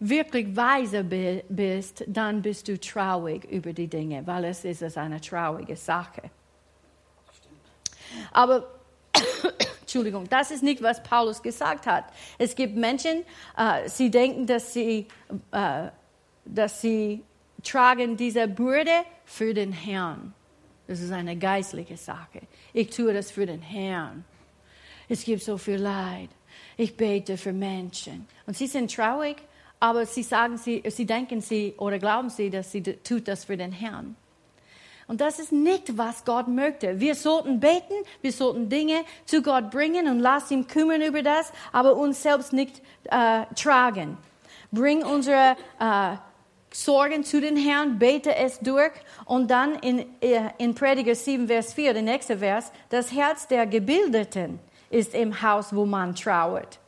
wirklich 0.00 0.56
weise 0.56 1.04
bist, 1.04 2.04
dann 2.06 2.42
bist 2.42 2.68
du 2.68 2.78
traurig 2.78 3.44
über 3.44 3.72
die 3.72 3.86
Dinge, 3.86 4.26
weil 4.26 4.46
es 4.46 4.64
ist 4.64 4.96
eine 4.96 5.20
traurige 5.20 5.76
Sache. 5.76 6.22
Aber 8.32 8.68
Entschuldigung, 9.80 10.28
das 10.28 10.50
ist 10.50 10.62
nicht, 10.62 10.82
was 10.82 11.02
Paulus 11.02 11.42
gesagt 11.42 11.86
hat. 11.86 12.04
Es 12.38 12.54
gibt 12.54 12.76
Menschen, 12.76 13.24
äh, 13.56 13.88
sie 13.88 14.10
denken, 14.10 14.46
dass 14.46 14.72
sie, 14.72 15.06
äh, 15.50 15.88
dass 16.44 16.80
sie 16.80 17.22
tragen 17.62 18.16
diese 18.16 18.48
Bürde 18.48 19.04
für 19.24 19.54
den 19.54 19.72
Herrn. 19.72 20.32
Das 20.86 21.00
ist 21.00 21.12
eine 21.12 21.36
geistliche 21.36 21.96
Sache. 21.96 22.40
Ich 22.72 22.90
tue 22.90 23.12
das 23.12 23.30
für 23.30 23.46
den 23.46 23.62
Herrn. 23.62 24.24
Es 25.08 25.24
gibt 25.24 25.42
so 25.42 25.58
viel 25.58 25.76
Leid. 25.76 26.30
Ich 26.76 26.96
bete 26.96 27.36
für 27.36 27.52
Menschen. 27.52 28.26
Und 28.46 28.56
sie 28.56 28.66
sind 28.66 28.94
traurig, 28.94 29.36
aber 29.78 30.06
sie 30.06 30.22
sagen, 30.22 30.56
sie, 30.56 30.82
sie 30.88 31.06
denken 31.06 31.40
sie 31.40 31.74
oder 31.78 31.98
glauben 31.98 32.30
sie, 32.30 32.50
dass 32.50 32.72
sie 32.72 32.82
tut 32.82 33.28
das 33.28 33.44
für 33.44 33.56
den 33.56 33.72
Herrn. 33.72 34.16
Und 35.10 35.20
das 35.20 35.40
ist 35.40 35.50
nicht, 35.50 35.98
was 35.98 36.24
Gott 36.24 36.46
möchte. 36.46 37.00
Wir 37.00 37.16
sollten 37.16 37.58
beten, 37.58 37.94
wir 38.22 38.30
sollten 38.30 38.68
Dinge 38.68 39.00
zu 39.24 39.42
Gott 39.42 39.72
bringen 39.72 40.06
und 40.06 40.20
lass 40.20 40.52
ihn 40.52 40.68
kümmern 40.68 41.02
über 41.02 41.20
das, 41.20 41.52
aber 41.72 41.96
uns 41.96 42.22
selbst 42.22 42.52
nicht 42.52 42.80
äh, 43.06 43.42
tragen. 43.56 44.16
Bring 44.70 45.02
unsere 45.02 45.56
äh, 45.80 46.14
Sorgen 46.72 47.24
zu 47.24 47.40
den 47.40 47.56
Herrn, 47.56 47.98
bete 47.98 48.36
es 48.36 48.60
durch 48.60 48.92
und 49.24 49.50
dann 49.50 49.74
in, 49.80 50.06
äh, 50.20 50.42
in 50.58 50.76
Prediger 50.76 51.16
7, 51.16 51.48
Vers 51.48 51.74
4, 51.74 51.92
der 51.94 52.02
nächste 52.02 52.38
Vers, 52.38 52.70
das 52.88 53.10
Herz 53.10 53.48
der 53.48 53.66
Gebildeten 53.66 54.60
ist 54.90 55.12
im 55.16 55.42
Haus, 55.42 55.74
wo 55.74 55.86
man 55.86 56.14
trauert. 56.14 56.78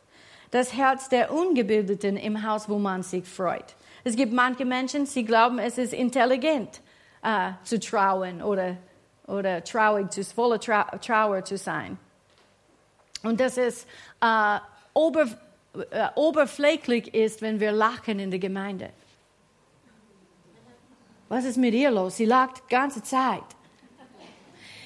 Das 0.52 0.72
Herz 0.72 1.08
der 1.08 1.35
Ungebildeten 1.35 2.16
im 2.16 2.46
Haus, 2.48 2.68
wo 2.68 2.78
man 2.78 3.02
sich 3.02 3.24
freut. 3.24 3.74
Es 4.04 4.14
gibt 4.14 4.32
manche 4.32 4.64
Menschen, 4.64 5.06
sie 5.06 5.24
glauben, 5.24 5.58
es 5.58 5.76
ist 5.76 5.92
intelligent 5.92 6.82
äh, 7.22 7.52
zu 7.64 7.78
trauen 7.78 8.42
oder, 8.42 8.76
oder 9.26 9.62
traurig, 9.64 10.11
zu, 10.11 10.24
voller 10.24 10.61
Trau 10.61 10.85
Trauer 10.98 11.44
zu 11.44 11.56
sein. 11.56 11.98
Und 13.22 13.40
dass 13.40 13.56
es 13.56 13.87
äh, 14.20 14.58
ober, 14.92 15.26
äh, 15.90 16.08
oberflächlich 16.16 17.14
ist, 17.14 17.40
wenn 17.40 17.61
wir 17.61 17.72
lachen 17.72 18.18
in 18.18 18.30
der 18.30 18.40
Gemeinde. 18.40 18.90
Was 21.28 21.44
ist 21.44 21.56
mit 21.56 21.72
ihr 21.72 21.90
los? 21.90 22.16
Sie 22.16 22.26
lacht 22.26 22.62
die 22.68 22.74
ganze 22.74 23.02
Zeit. 23.02 23.44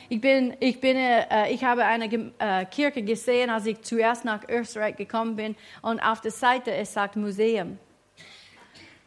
Ich, 0.09 0.21
bin, 0.21 0.57
ich, 0.61 0.81
bin, 0.81 0.97
äh, 0.97 1.51
ich 1.51 1.65
habe 1.65 1.85
eine 1.85 2.33
äh, 2.39 2.65
Kirche 2.67 3.03
gesehen, 3.03 3.51
als 3.51 3.67
ich 3.67 3.81
zuerst 3.83 4.25
nach 4.25 4.49
Österreich 4.49 4.97
gekommen 4.97 5.35
bin 5.35 5.57
und 5.83 5.99
auf 5.99 6.21
der 6.21 6.31
Seite 6.31 6.73
es 6.73 6.93
sagt 6.93 7.17
Museum 7.17 7.79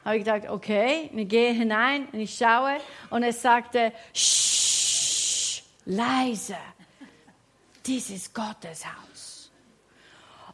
habe 0.06 0.18
ich 0.18 0.24
gedacht, 0.24 0.50
okay, 0.50 1.10
ich 1.14 1.28
gehe 1.28 1.52
hinein 1.52 2.08
und 2.12 2.20
ich 2.20 2.36
schaue 2.36 2.78
und 3.10 3.24
es 3.24 3.42
sagte, 3.42 3.92
Shh, 4.14 5.62
leise, 5.86 6.58
dies 7.86 8.10
ist 8.10 8.34
Gottes 8.34 8.86
Haus. 8.86 9.52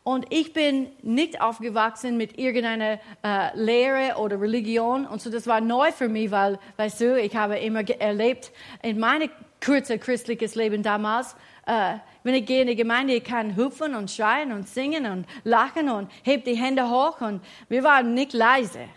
Und 0.03 0.27
ich 0.29 0.53
bin 0.53 0.87
nicht 1.01 1.41
aufgewachsen 1.41 2.15
mit 2.15 2.37
irgendeiner 2.37 2.99
äh, 3.23 3.57
Lehre 3.57 4.17
oder 4.19 4.39
Religion 4.39 5.07
und 5.07 5.19
so, 5.19 5.31
das 5.31 5.47
war 5.47 5.61
neu 5.61 5.91
für 5.91 6.07
mich, 6.07 6.29
weil, 6.29 6.59
weißt 6.77 7.01
du, 7.01 7.19
ich 7.19 7.35
habe 7.35 7.57
immer 7.57 7.87
erlebt 7.89 8.51
in 8.83 8.99
meinem 8.99 9.31
kurzen 9.65 9.99
christliches 9.99 10.53
Leben 10.53 10.83
damals, 10.83 11.35
äh, 11.65 11.95
wenn 12.21 12.35
ich 12.35 12.45
gehe 12.45 12.61
in 12.61 12.67
die 12.67 12.75
Gemeinde, 12.75 13.15
ich 13.15 13.23
kann 13.23 13.55
hüpfen 13.55 13.95
und 13.95 14.11
schreien 14.11 14.51
und 14.51 14.69
singen 14.69 15.07
und 15.07 15.25
lachen 15.43 15.89
und 15.89 16.11
heb 16.23 16.45
die 16.45 16.55
Hände 16.55 16.87
hoch 16.89 17.21
und 17.21 17.41
wir 17.67 17.83
waren 17.83 18.13
nicht 18.13 18.33
leise. 18.33 18.87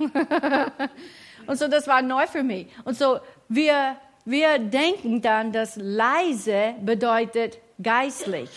und 1.46 1.58
so, 1.58 1.68
das 1.68 1.86
war 1.86 2.02
neu 2.02 2.26
für 2.26 2.42
mich. 2.42 2.66
Und 2.84 2.96
so, 2.96 3.20
wir, 3.48 3.96
wir 4.24 4.58
denken 4.58 5.20
dann, 5.20 5.52
dass 5.52 5.76
leise 5.76 6.74
bedeutet 6.82 7.58
geistlich. 7.82 8.50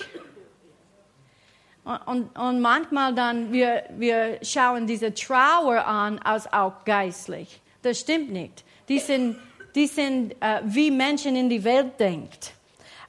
Und, 1.83 2.37
und, 2.37 2.61
manchmal 2.61 3.13
dann, 3.13 3.51
wir, 3.51 3.83
wir 3.97 4.39
schauen 4.41 4.87
diese 4.87 5.13
Trauer 5.13 5.85
an 5.85 6.17
als 6.19 6.51
auch 6.51 6.85
geistlich. 6.85 7.59
Das 7.81 7.99
stimmt 7.99 8.31
nicht. 8.31 8.63
Die 8.87 8.99
sind, 8.99 9.37
die 9.75 9.87
sind 9.87 10.33
äh, 10.39 10.61
wie 10.63 10.91
Menschen 10.91 11.35
in 11.35 11.49
die 11.49 11.61
Welt 11.63 11.99
denkt. 11.99 12.53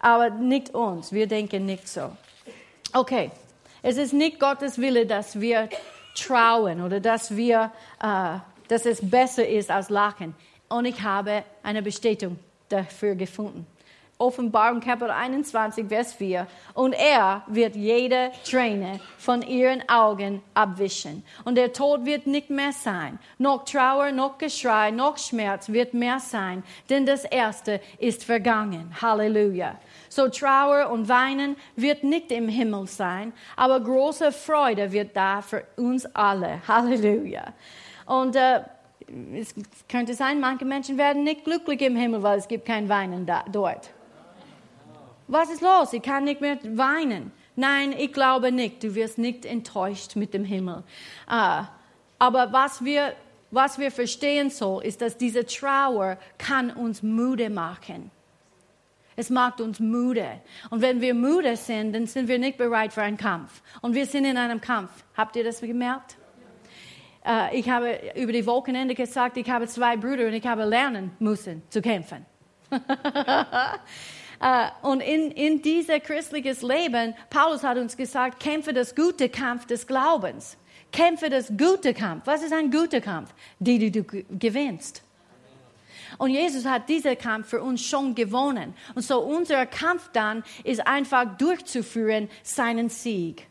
Aber 0.00 0.28
nicht 0.28 0.74
uns. 0.74 1.12
Wir 1.12 1.28
denken 1.28 1.66
nicht 1.66 1.88
so. 1.88 2.10
Okay. 2.92 3.30
Es 3.86 3.96
ist 3.96 4.12
nicht 4.12 4.40
Gottes 4.40 4.78
Wille, 4.78 5.04
dass 5.04 5.40
wir 5.40 5.68
trauen 6.14 6.82
oder 6.82 7.00
dass 7.00 7.36
wir, 7.36 7.70
äh, 8.00 8.38
dass 8.68 8.86
es 8.86 9.08
besser 9.08 9.46
ist 9.46 9.70
als 9.70 9.90
lachen. 9.90 10.34
Und 10.68 10.86
ich 10.86 11.02
habe 11.02 11.44
eine 11.62 11.82
Bestätigung 11.82 12.38
dafür 12.68 13.14
gefunden. 13.14 13.66
Offenbarung 14.16 14.80
Kapitel 14.80 15.10
21, 15.10 15.88
Vers 15.88 16.14
4. 16.14 16.46
Und 16.74 16.92
er 16.92 17.42
wird 17.48 17.74
jede 17.74 18.30
Träne 18.48 19.00
von 19.18 19.42
ihren 19.42 19.86
Augen 19.88 20.40
abwischen. 20.54 21.24
Und 21.44 21.56
der 21.56 21.72
Tod 21.72 22.04
wird 22.04 22.26
nicht 22.26 22.48
mehr 22.48 22.72
sein. 22.72 23.18
Noch 23.38 23.64
Trauer, 23.64 24.12
noch 24.12 24.38
Geschrei, 24.38 24.92
noch 24.92 25.18
Schmerz 25.18 25.68
wird 25.68 25.94
mehr 25.94 26.20
sein. 26.20 26.62
Denn 26.90 27.06
das 27.06 27.24
Erste 27.24 27.80
ist 27.98 28.24
vergangen. 28.24 28.94
Halleluja. 29.02 29.76
So 30.14 30.28
Trauer 30.28 30.90
und 30.90 31.08
Weinen 31.08 31.56
wird 31.74 32.04
nicht 32.04 32.30
im 32.30 32.48
Himmel 32.48 32.86
sein, 32.86 33.32
aber 33.56 33.80
große 33.80 34.30
Freude 34.30 34.92
wird 34.92 35.16
da 35.16 35.42
für 35.42 35.64
uns 35.76 36.06
alle. 36.14 36.60
Halleluja. 36.68 37.52
Und 38.06 38.36
äh, 38.36 38.60
es 39.34 39.52
könnte 39.88 40.14
sein, 40.14 40.38
manche 40.38 40.64
Menschen 40.64 40.98
werden 40.98 41.24
nicht 41.24 41.42
glücklich 41.42 41.80
im 41.82 41.96
Himmel, 41.96 42.22
weil 42.22 42.38
es 42.38 42.46
gibt 42.46 42.64
kein 42.64 42.88
Weinen 42.88 43.26
da, 43.26 43.44
dort. 43.50 43.90
Was 45.26 45.50
ist 45.50 45.62
los? 45.62 45.92
Ich 45.92 46.02
kann 46.02 46.22
nicht 46.22 46.40
mehr 46.40 46.58
weinen. 46.62 47.32
Nein, 47.56 47.92
ich 47.98 48.12
glaube 48.12 48.52
nicht. 48.52 48.84
Du 48.84 48.94
wirst 48.94 49.18
nicht 49.18 49.44
enttäuscht 49.44 50.14
mit 50.14 50.32
dem 50.32 50.44
Himmel. 50.44 50.84
Uh, 51.28 51.64
aber 52.20 52.52
was 52.52 52.84
wir, 52.84 53.14
was 53.50 53.80
wir 53.80 53.90
verstehen 53.90 54.50
sollen, 54.50 54.84
ist, 54.84 55.00
dass 55.00 55.16
diese 55.16 55.44
Trauer 55.44 56.18
kann 56.38 56.70
uns 56.70 57.02
müde 57.02 57.50
machen. 57.50 58.12
Es 59.16 59.30
macht 59.30 59.60
uns 59.60 59.80
müde. 59.80 60.40
Und 60.70 60.82
wenn 60.82 61.00
wir 61.00 61.14
müde 61.14 61.56
sind, 61.56 61.92
dann 61.92 62.06
sind 62.06 62.28
wir 62.28 62.38
nicht 62.38 62.58
bereit 62.58 62.92
für 62.92 63.02
einen 63.02 63.16
Kampf. 63.16 63.62
Und 63.80 63.94
wir 63.94 64.06
sind 64.06 64.24
in 64.24 64.36
einem 64.36 64.60
Kampf. 64.60 64.90
Habt 65.16 65.36
ihr 65.36 65.44
das 65.44 65.60
gemerkt? 65.60 66.16
Uh, 67.26 67.48
ich 67.52 67.70
habe 67.70 67.98
über 68.16 68.32
die 68.32 68.44
Wochenende 68.44 68.94
gesagt, 68.94 69.38
ich 69.38 69.48
habe 69.48 69.66
zwei 69.66 69.96
Brüder 69.96 70.26
und 70.26 70.34
ich 70.34 70.46
habe 70.46 70.64
lernen 70.64 71.12
müssen 71.18 71.62
zu 71.70 71.80
kämpfen. 71.80 72.26
uh, 72.70 72.78
und 74.82 75.00
in, 75.00 75.30
in 75.30 75.62
dieses 75.62 76.02
christliches 76.02 76.60
Leben, 76.60 77.14
Paulus 77.30 77.62
hat 77.62 77.78
uns 77.78 77.96
gesagt, 77.96 78.40
kämpfe 78.40 78.74
das 78.74 78.94
gute 78.94 79.30
Kampf 79.30 79.64
des 79.66 79.86
Glaubens. 79.86 80.58
Kämpfe 80.92 81.30
das 81.30 81.48
gute 81.56 81.94
Kampf. 81.94 82.26
Was 82.26 82.42
ist 82.42 82.52
ein 82.52 82.70
guter 82.70 83.00
Kampf? 83.00 83.32
Die, 83.58 83.78
die 83.78 83.90
du 83.90 84.04
gewinnst. 84.04 85.03
Und 86.18 86.30
Jesus 86.30 86.64
hat 86.64 86.88
diesen 86.88 87.16
Kampf 87.18 87.48
für 87.48 87.62
uns 87.62 87.84
schon 87.84 88.14
gewonnen. 88.14 88.74
Und 88.94 89.02
so 89.02 89.20
unser 89.20 89.66
Kampf 89.66 90.10
dann 90.12 90.44
ist 90.64 90.86
einfach 90.86 91.36
durchzuführen 91.36 92.28
seinen 92.42 92.88
Sieg. 92.88 93.46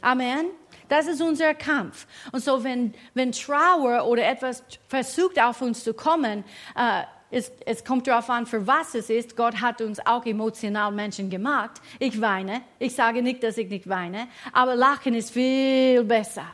Amen. 0.00 0.46
Das 0.88 1.06
ist 1.06 1.20
unser 1.20 1.54
Kampf. 1.54 2.06
Und 2.32 2.42
so, 2.42 2.64
wenn, 2.64 2.94
wenn 3.14 3.32
Trauer 3.32 4.06
oder 4.06 4.26
etwas 4.26 4.64
versucht 4.88 5.40
auf 5.40 5.60
uns 5.60 5.84
zu 5.84 5.92
kommen, 5.92 6.44
äh, 6.76 7.02
es, 7.30 7.52
es, 7.66 7.84
kommt 7.84 8.06
darauf 8.06 8.30
an, 8.30 8.46
für 8.46 8.66
was 8.66 8.94
es 8.94 9.10
ist. 9.10 9.36
Gott 9.36 9.60
hat 9.60 9.82
uns 9.82 10.00
auch 10.06 10.24
emotional 10.24 10.90
Menschen 10.92 11.28
gemacht. 11.28 11.72
Ich 11.98 12.18
weine. 12.20 12.62
Ich 12.78 12.94
sage 12.94 13.22
nicht, 13.22 13.42
dass 13.42 13.58
ich 13.58 13.68
nicht 13.68 13.88
weine. 13.88 14.28
Aber 14.52 14.74
Lachen 14.74 15.14
ist 15.14 15.30
viel 15.30 16.04
besser. 16.04 16.46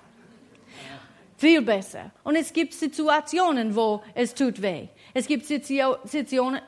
Viel 1.37 1.62
besser. 1.62 2.11
Und 2.24 2.37
es 2.37 2.52
gibt 2.52 2.74
Situationen, 2.74 3.76
wo 3.76 4.02
es 4.14 4.35
tut 4.35 4.61
weh. 4.62 4.88
Es 5.16 5.29
gibt 5.29 5.46
Situationen, 5.46 6.61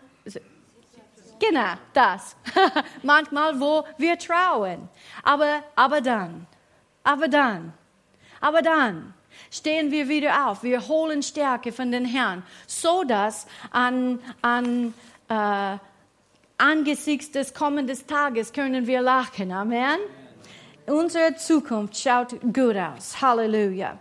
genau, 1.41 1.75
das. 1.93 2.37
Manchmal, 3.03 3.61
wo 3.61 3.85
wir 3.99 4.17
trauen. 4.17 4.89
Aber, 5.25 5.65
aber 5.75 6.01
dann, 6.01 6.47
aber 7.03 7.27
dann, 7.27 7.73
aber 8.41 8.63
dann 8.63 9.15
stehen 9.51 9.91
wir 9.91 10.09
wieder 10.09 10.49
auf. 10.49 10.63
Wir 10.63 10.87
holen 10.87 11.25
Stärke 11.25 11.73
von 11.73 11.91
den 11.91 12.05
Herrn, 12.05 12.45
so 12.69 13.03
dass 13.03 13.49
an, 13.73 14.21
an 14.43 14.95
äh, 15.29 15.79
angesichts 16.57 17.33
des 17.33 17.53
kommenden 17.53 18.07
Tages 18.07 18.53
können 18.53 18.87
wir 18.87 19.03
lachen. 19.03 19.51
Amen. 19.51 19.99
Unsere 20.87 21.35
Zukunft 21.35 21.99
schaut 21.99 22.41
gut 22.41 22.77
aus. 22.77 23.21
Halleluja. 23.21 23.99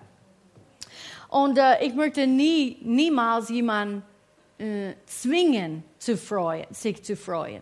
Und 1.29 1.57
äh, 1.57 1.83
ich 1.83 1.95
möchte 1.95 2.27
nie, 2.27 2.77
niemals 2.81 3.49
jemanden 3.49 4.03
äh, 4.57 4.93
zwingen, 5.05 5.83
zu 5.97 6.17
freuen, 6.17 6.65
sich 6.71 7.03
zu 7.03 7.15
freuen. 7.15 7.61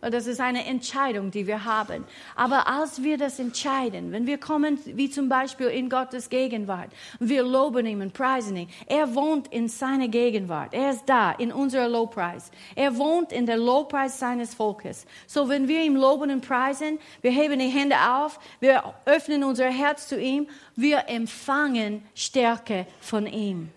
Das 0.00 0.26
ist 0.26 0.40
eine 0.40 0.64
Entscheidung, 0.64 1.30
die 1.30 1.46
wir 1.46 1.66
haben. 1.66 2.06
Aber 2.34 2.66
als 2.66 3.02
wir 3.02 3.18
das 3.18 3.38
entscheiden, 3.38 4.12
wenn 4.12 4.26
wir 4.26 4.38
kommen, 4.38 4.78
wie 4.86 5.10
zum 5.10 5.28
Beispiel 5.28 5.66
in 5.66 5.90
Gottes 5.90 6.30
Gegenwart, 6.30 6.90
wir 7.18 7.42
loben 7.42 7.84
ihn 7.84 8.00
und 8.00 8.14
preisen 8.14 8.56
ihn. 8.56 8.68
Er 8.86 9.14
wohnt 9.14 9.48
in 9.48 9.68
seiner 9.68 10.08
Gegenwart. 10.08 10.72
Er 10.72 10.92
ist 10.92 11.04
da 11.04 11.32
in 11.32 11.52
unserer 11.52 11.86
Lobpreis. 11.86 12.50
Er 12.76 12.96
wohnt 12.96 13.30
in 13.30 13.44
der 13.44 13.58
Lobpreis 13.58 14.18
seines 14.18 14.54
Volkes. 14.54 15.04
So, 15.26 15.50
wenn 15.50 15.68
wir 15.68 15.82
ihm 15.82 15.96
loben 15.96 16.30
und 16.30 16.48
preisen, 16.48 16.98
wir 17.20 17.30
heben 17.30 17.58
die 17.58 17.68
Hände 17.68 17.96
auf, 17.96 18.40
wir 18.58 18.94
öffnen 19.04 19.44
unser 19.44 19.68
Herz 19.68 20.08
zu 20.08 20.18
ihm, 20.18 20.48
wir 20.76 21.10
empfangen 21.10 22.02
Stärke 22.14 22.86
von 23.00 23.26
ihm. 23.26 23.70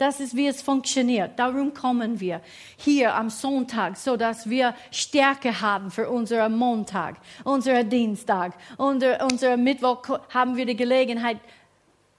Das 0.00 0.18
ist, 0.18 0.34
wie 0.34 0.46
es 0.46 0.62
funktioniert. 0.62 1.38
Darum 1.38 1.74
kommen 1.74 2.20
wir 2.20 2.40
hier 2.78 3.14
am 3.14 3.28
Sonntag, 3.28 3.98
so 3.98 4.16
dass 4.16 4.48
wir 4.48 4.74
Stärke 4.90 5.60
haben 5.60 5.90
für 5.90 6.08
unseren 6.08 6.56
Montag, 6.56 7.16
unseren 7.44 7.86
Dienstag. 7.90 8.54
Unser, 8.78 9.22
unser 9.30 9.58
Mittwoch 9.58 10.02
haben 10.30 10.56
wir 10.56 10.64
die 10.64 10.76
Gelegenheit, 10.76 11.36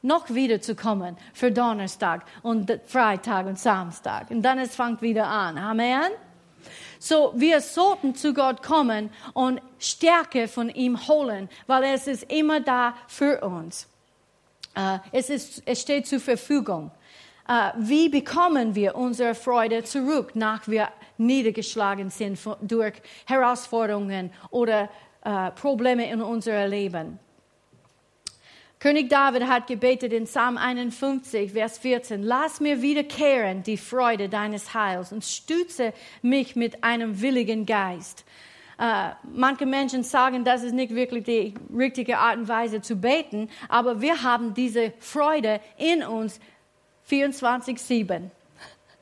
noch 0.03 0.29
wieder 0.29 0.61
zu 0.61 0.75
kommen 0.75 1.17
für 1.33 1.51
Donnerstag 1.51 2.23
und 2.43 2.71
Freitag 2.85 3.47
und 3.47 3.57
Samstag. 3.57 4.29
Und 4.29 4.43
dann 4.43 4.59
es 4.59 4.75
fängt 4.75 5.01
wieder 5.01 5.25
an. 5.25 5.57
Amen. 5.57 6.11
So, 6.99 7.33
wir 7.35 7.61
sollten 7.61 8.13
zu 8.13 8.35
Gott 8.35 8.61
kommen 8.61 9.09
und 9.33 9.59
Stärke 9.79 10.47
von 10.47 10.69
ihm 10.69 11.07
holen, 11.07 11.49
weil 11.65 11.83
es 11.85 12.05
ist 12.05 12.31
immer 12.31 12.59
da 12.59 12.93
für 13.07 13.41
uns. 13.41 13.87
Uh, 14.77 14.99
es, 15.11 15.31
ist, 15.31 15.63
es 15.65 15.81
steht 15.81 16.05
zur 16.05 16.19
Verfügung. 16.19 16.91
Äh, 17.51 17.73
wie 17.79 18.07
bekommen 18.07 18.75
wir 18.75 18.95
unsere 18.95 19.35
Freude 19.35 19.83
zurück, 19.83 20.37
nach 20.37 20.69
wir 20.69 20.87
niedergeschlagen 21.17 22.09
sind 22.09 22.39
durch 22.61 22.93
Herausforderungen 23.25 24.31
oder 24.51 24.87
äh, 25.25 25.51
Probleme 25.51 26.09
in 26.09 26.21
unserem 26.21 26.69
Leben? 26.69 27.19
König 28.79 29.09
David 29.09 29.47
hat 29.47 29.67
gebetet 29.67 30.13
in 30.13 30.23
Psalm 30.23 30.57
51, 30.57 31.51
Vers 31.51 31.77
14, 31.79 32.23
Lass 32.23 32.61
mir 32.61 32.81
wiederkehren 32.81 33.63
die 33.63 33.75
Freude 33.75 34.29
deines 34.29 34.73
Heils 34.73 35.11
und 35.11 35.25
stütze 35.25 35.91
mich 36.21 36.55
mit 36.55 36.85
einem 36.85 37.21
willigen 37.21 37.65
Geist. 37.65 38.23
Uh, 38.79 39.13
manche 39.35 39.67
Menschen 39.67 40.01
sagen, 40.01 40.43
das 40.43 40.63
ist 40.63 40.73
nicht 40.73 40.95
wirklich 40.95 41.23
die 41.25 41.53
richtige 41.71 42.17
Art 42.17 42.37
und 42.37 42.47
Weise 42.47 42.81
zu 42.81 42.95
beten, 42.95 43.47
aber 43.69 44.01
wir 44.01 44.23
haben 44.23 44.55
diese 44.55 44.93
Freude 44.97 45.59
in 45.77 46.01
uns, 46.01 46.39
24-7. 47.11 48.29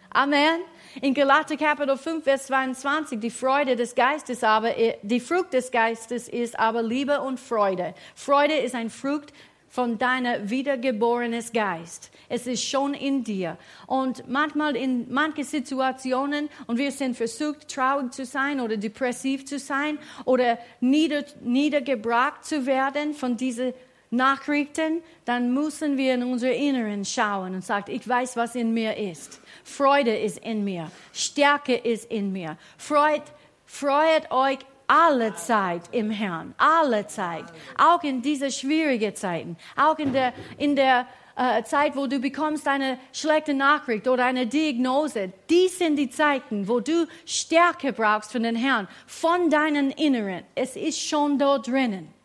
Amen. 0.10 0.62
In 1.02 1.14
Galater 1.14 1.56
Kapitel 1.56 1.96
5, 1.96 2.24
Vers 2.24 2.48
22, 2.48 3.20
die 3.20 3.30
Freude 3.30 3.76
des 3.76 3.94
Geistes 3.94 4.44
aber, 4.44 4.74
die 5.04 5.20
Frucht 5.20 5.54
des 5.54 5.70
Geistes 5.70 6.28
ist 6.28 6.58
aber 6.58 6.82
Liebe 6.82 7.22
und 7.22 7.40
Freude. 7.40 7.94
Freude 8.16 8.56
ist 8.56 8.74
ein 8.74 8.90
Frucht 8.90 9.32
von 9.68 10.00
deiner 10.00 10.50
wiedergeborenes 10.50 11.52
Geist. 11.52 12.10
Es 12.28 12.48
ist 12.48 12.64
schon 12.64 12.96
in 12.96 13.24
dir. 13.24 13.56
Und 13.86 14.28
manchmal 14.28 14.76
in 14.76 15.14
manchen 15.14 15.44
Situationen, 15.44 16.50
und 16.66 16.80
wir 16.80 16.92
sind 16.92 17.16
versucht, 17.16 17.68
traurig 17.68 18.12
zu 18.12 18.26
sein 18.26 18.60
oder 18.60 18.78
depressiv 18.78 19.46
zu 19.46 19.60
sein 19.60 20.00
oder 20.26 20.58
nieder, 20.80 21.24
niedergebracht 21.42 22.44
zu 22.44 22.66
werden 22.66 23.14
von 23.14 23.38
dieser 23.38 23.74
Nachrichten, 24.12 25.04
dann 25.26 25.54
müssen 25.54 25.98
wir 25.98 26.16
in 26.16 26.24
unser 26.24 26.52
Inneren 26.52 27.06
schauen 27.06 27.54
und 27.54 27.64
sagen, 27.64 27.92
ich 27.92 28.08
weiß, 28.08 28.38
was 28.38 28.56
in 28.56 28.74
mir 28.74 28.98
ist. 28.98 29.40
Freude 29.64 30.18
ist 30.18 30.40
in 30.40 30.64
mir. 30.64 30.92
Stärke 31.14 31.76
ist 31.76 32.12
in 32.12 32.32
mir. 32.32 32.58
Freut, 32.78 33.22
freut 33.66 34.32
euch 34.32 34.60
alle 34.88 35.36
Zeit 35.36 35.84
im 35.92 36.10
Herrn. 36.10 36.56
Alle 36.58 37.06
Zeit. 37.06 37.46
Auch 37.78 38.02
in 38.04 38.24
diese 38.24 38.50
schwierigen 38.50 39.16
Zeiten. 39.16 39.58
Auch 39.76 40.00
in 40.00 40.12
der, 40.12 40.34
in 40.58 40.76
der 40.76 41.06
äh, 41.36 41.62
Zeit, 41.64 41.96
wo 41.96 42.08
du 42.08 42.20
bekommst 42.20 42.68
eine 42.68 42.98
schlechte 43.14 43.54
Nachricht 43.54 44.08
oder 44.08 44.26
eine 44.26 44.48
Diagnose. 44.48 45.32
Dies 45.52 45.78
sind 45.78 45.98
die 45.98 46.10
Zeiten, 46.10 46.68
wo 46.68 46.80
du 46.80 47.08
Stärke 47.28 47.94
brauchst 47.94 48.32
von 48.32 48.42
den 48.42 48.56
Herrn, 48.56 48.88
von 49.06 49.52
deinen 49.52 49.92
Inneren. 49.92 50.44
Es 50.56 50.76
ist 50.76 51.00
schon 51.00 51.38
dort 51.38 51.68
drinnen 51.68 52.19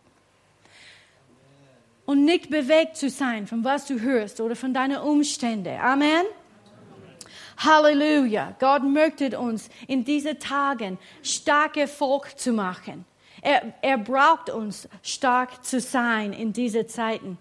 und 2.07 2.25
nicht 2.25 2.51
bewegt 2.51 2.97
zu 2.97 3.09
sein 3.09 3.47
von 3.47 3.65
was 3.65 3.87
du 3.87 4.01
hörst 4.01 4.41
oder 4.41 4.57
von 4.57 4.75
deinen 4.75 4.99
Umständen. 4.99 5.79
Amen. 5.81 6.25
Halleluja. 7.59 8.55
Gott 8.59 8.83
möchte 8.83 9.39
uns 9.39 9.69
in 9.87 10.05
diesen 10.05 10.39
Tagen 10.39 10.99
starke 11.23 11.87
Volk 11.87 12.39
zu 12.39 12.53
machen. 12.53 13.05
Er, 13.43 13.75
er 13.83 13.99
braucht 13.99 14.51
uns 14.51 14.89
stark 15.03 15.65
zu 15.65 15.81
sein 15.81 16.33
in 16.33 16.53
diesen 16.53 16.89
Zeiten. 16.89 17.39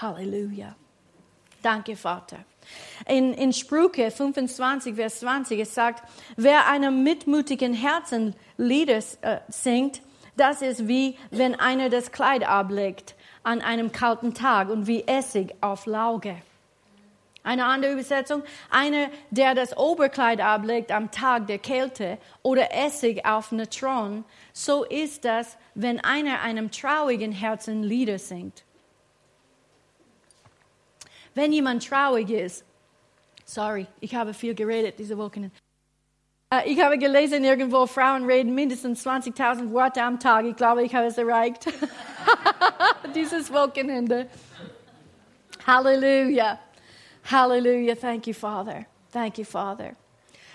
Halleluja. 0.00 0.76
Danke, 1.62 1.96
Vater. 1.96 2.44
In, 3.08 3.32
in 3.34 3.52
Sprüche 3.52 4.10
25, 4.10 4.94
Vers 4.94 5.20
20, 5.20 5.60
es 5.60 5.74
sagt, 5.74 6.02
wer 6.36 6.66
einem 6.68 7.02
mitmutigen 7.02 7.72
Herzen 7.72 8.34
Lieder 8.56 9.00
äh, 9.22 9.40
singt, 9.48 10.02
das 10.36 10.62
ist 10.62 10.88
wie 10.88 11.16
wenn 11.30 11.54
einer 11.54 11.88
das 11.88 12.12
Kleid 12.12 12.46
ablegt 12.46 13.14
an 13.42 13.60
einem 13.60 13.92
kalten 13.92 14.34
Tag 14.34 14.68
und 14.68 14.86
wie 14.86 15.06
Essig 15.06 15.54
auf 15.60 15.86
Lauge. 15.86 16.36
Eine 17.42 17.66
andere 17.66 17.92
Übersetzung, 17.92 18.42
einer, 18.70 19.08
der 19.30 19.54
das 19.54 19.76
Oberkleid 19.76 20.40
ablegt 20.40 20.90
am 20.90 21.12
Tag 21.12 21.46
der 21.46 21.58
Kälte 21.58 22.18
oder 22.42 22.74
Essig 22.74 23.24
auf 23.24 23.52
Neutron, 23.52 24.24
so 24.52 24.82
ist 24.82 25.24
das, 25.24 25.56
wenn 25.76 26.00
einer 26.00 26.40
einem 26.40 26.72
traurigen 26.72 27.30
Herzen 27.30 27.84
Lieder 27.84 28.18
singt. 28.18 28.64
Wenn 31.34 31.52
jemand 31.52 31.86
traurig 31.86 32.30
ist, 32.30 32.64
sorry, 33.44 33.86
ich 34.00 34.16
habe 34.16 34.34
viel 34.34 34.54
geredet 34.54 34.98
diese 34.98 35.16
Woche. 35.16 35.52
Äh, 36.48 36.70
ich 36.70 36.80
habe 36.80 36.96
gelesen 36.96 37.42
irgendwo, 37.42 37.86
Frauen 37.86 38.24
reden 38.24 38.54
mindestens 38.54 39.04
20.000 39.04 39.72
Worte 39.72 40.02
am 40.02 40.20
Tag. 40.20 40.44
Ich 40.44 40.54
glaube, 40.54 40.84
ich 40.84 40.94
habe 40.94 41.06
es 41.06 41.18
erreicht. 41.18 41.66
Dieses 43.14 43.52
Wochenende. 43.52 44.28
Halleluja. 45.66 46.60
Halleluja. 47.28 47.96
Thank 47.96 48.28
you, 48.28 48.32
Father. 48.32 48.86
Thank 49.12 49.38
you, 49.38 49.44
Father. 49.44 49.92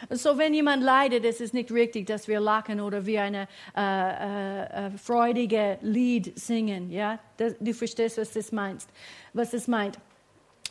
So, 0.10 0.38
wenn 0.38 0.54
jemand 0.54 0.82
leidet, 0.82 1.26
ist 1.26 1.42
es 1.42 1.52
nicht 1.52 1.72
richtig, 1.72 2.08
dass 2.08 2.28
wir 2.28 2.40
lachen 2.40 2.80
oder 2.80 3.06
wie 3.06 3.20
eine 3.20 3.48
äh, 3.76 3.82
äh, 3.82 4.88
äh, 4.88 4.92
freudige 4.98 5.78
Lied 5.82 6.40
singen. 6.40 6.90
Ja, 6.90 7.20
du 7.38 7.74
verstehst, 7.74 8.18
was 8.18 8.32
das 8.32 8.52
meinst, 8.52 8.90
was 9.34 9.52
das 9.52 9.68
meint 9.68 10.00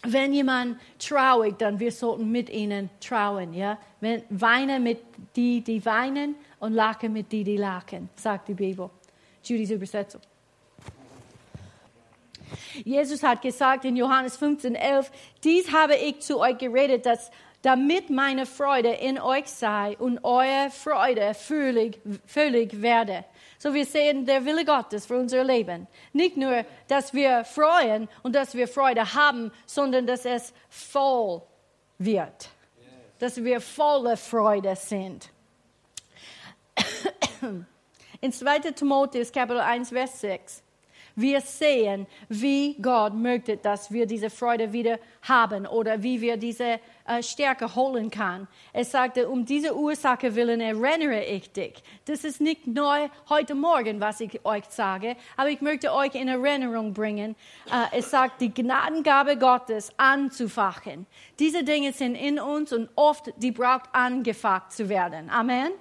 wenn 0.03 0.33
jemand 0.33 0.81
traurig, 0.99 1.59
dann 1.59 1.79
wir 1.79 1.93
sollten 1.93 2.31
mit 2.31 2.49
ihnen 2.49 2.91
trauen, 3.01 3.53
ja. 3.53 3.79
Wenn, 4.01 4.23
weine 4.31 4.81
mit 4.81 5.01
die, 5.37 5.61
die 5.61 5.85
weinen 5.85 6.37
und 6.59 6.73
lache 6.73 7.09
mit 7.09 7.31
die, 7.33 7.45
die 7.45 7.57
lachen, 7.57 8.09
sagt 8.17 8.49
die 8.49 8.55
Bibel. 8.55 8.91
Judys 9.43 9.71
Übersetzung. 9.71 10.21
Jesus 12.85 13.23
hat 13.23 13.43
gesagt 13.43 13.85
in 13.85 13.97
Johannes 13.97 14.37
15, 14.37 14.75
11, 14.75 15.11
dies 15.45 15.73
habe 15.73 15.95
ich 15.95 16.21
zu 16.21 16.41
euch 16.41 16.59
geredet, 16.59 17.07
dass 17.07 17.31
damit 17.63 18.11
meine 18.11 18.47
Freude 18.47 18.91
in 18.91 19.21
euch 19.21 19.47
sei 19.47 19.97
und 19.99 20.25
eure 20.25 20.71
Freude 20.71 21.35
völlig, 21.35 22.01
völlig 22.27 22.81
werde. 22.81 23.25
So 23.63 23.75
wir 23.75 23.85
sehen 23.85 24.25
der 24.25 24.43
Wille 24.47 24.65
Gottes 24.65 25.05
für 25.05 25.19
unser 25.19 25.45
Leben. 25.45 25.87
Nicht 26.15 26.39
nur, 26.39 26.65
dass 26.89 27.13
wir 27.13 27.45
freuen 27.45 28.09
und 28.23 28.35
dass 28.35 28.55
wir 28.55 28.67
Freude 28.67 29.13
haben, 29.13 29.53
sondern 29.67 30.07
dass 30.07 30.25
es 30.25 30.55
voll 30.71 31.43
wird. 31.99 32.49
Dass 33.19 33.45
wir 33.45 33.61
voller 33.61 34.17
Freude 34.17 34.75
sind. 34.77 35.29
In 38.23 38.33
2. 38.33 38.59
Timotheus 38.73 39.31
Kapitel 39.31 39.61
1, 39.61 39.91
Vers 39.91 40.23
6 40.23 40.63
wir 41.21 41.41
sehen, 41.41 42.07
wie 42.29 42.81
Gott 42.81 43.15
möchte, 43.15 43.57
dass 43.57 43.91
wir 43.91 44.07
diese 44.07 44.31
Freude 44.31 44.73
wieder 44.73 44.99
haben 45.23 45.67
oder 45.67 46.03
wie 46.03 46.21
wir 46.21 46.37
diese 46.37 46.81
äh, 47.11 47.23
Stärke 47.23 47.75
holen 47.75 48.11
kann. 48.11 48.47
Er 48.73 48.85
sagte, 48.85 49.29
um 49.29 49.45
diese 49.45 49.77
Ursache 49.77 50.35
willen 50.37 50.61
erinnere 50.61 51.25
ich 51.25 51.51
dich. 51.53 51.83
Das 52.05 52.23
ist 52.23 52.41
nicht 52.41 52.69
neu 52.69 53.09
heute 53.29 53.57
Morgen, 53.57 54.01
was 54.01 54.21
ich 54.21 54.45
euch 54.45 54.65
sage, 54.69 55.17
aber 55.37 55.51
ich 55.51 55.61
möchte 55.61 55.93
euch 55.93 56.15
in 56.15 56.29
Erinnerung 56.29 56.93
bringen. 56.93 57.35
Äh, 57.67 57.99
es 57.99 58.11
sagt, 58.11 58.41
die 58.41 58.55
Gnadengabe 58.55 59.37
Gottes 59.37 59.93
anzufachen. 59.97 61.07
Diese 61.39 61.65
Dinge 61.65 61.93
sind 61.93 62.15
in 62.15 62.39
uns 62.39 62.73
und 62.73 62.89
oft, 62.95 63.33
die 63.39 63.51
braucht 63.51 63.93
angefacht 63.93 64.73
zu 64.73 64.89
werden. 64.89 65.31
Amen. 65.31 65.73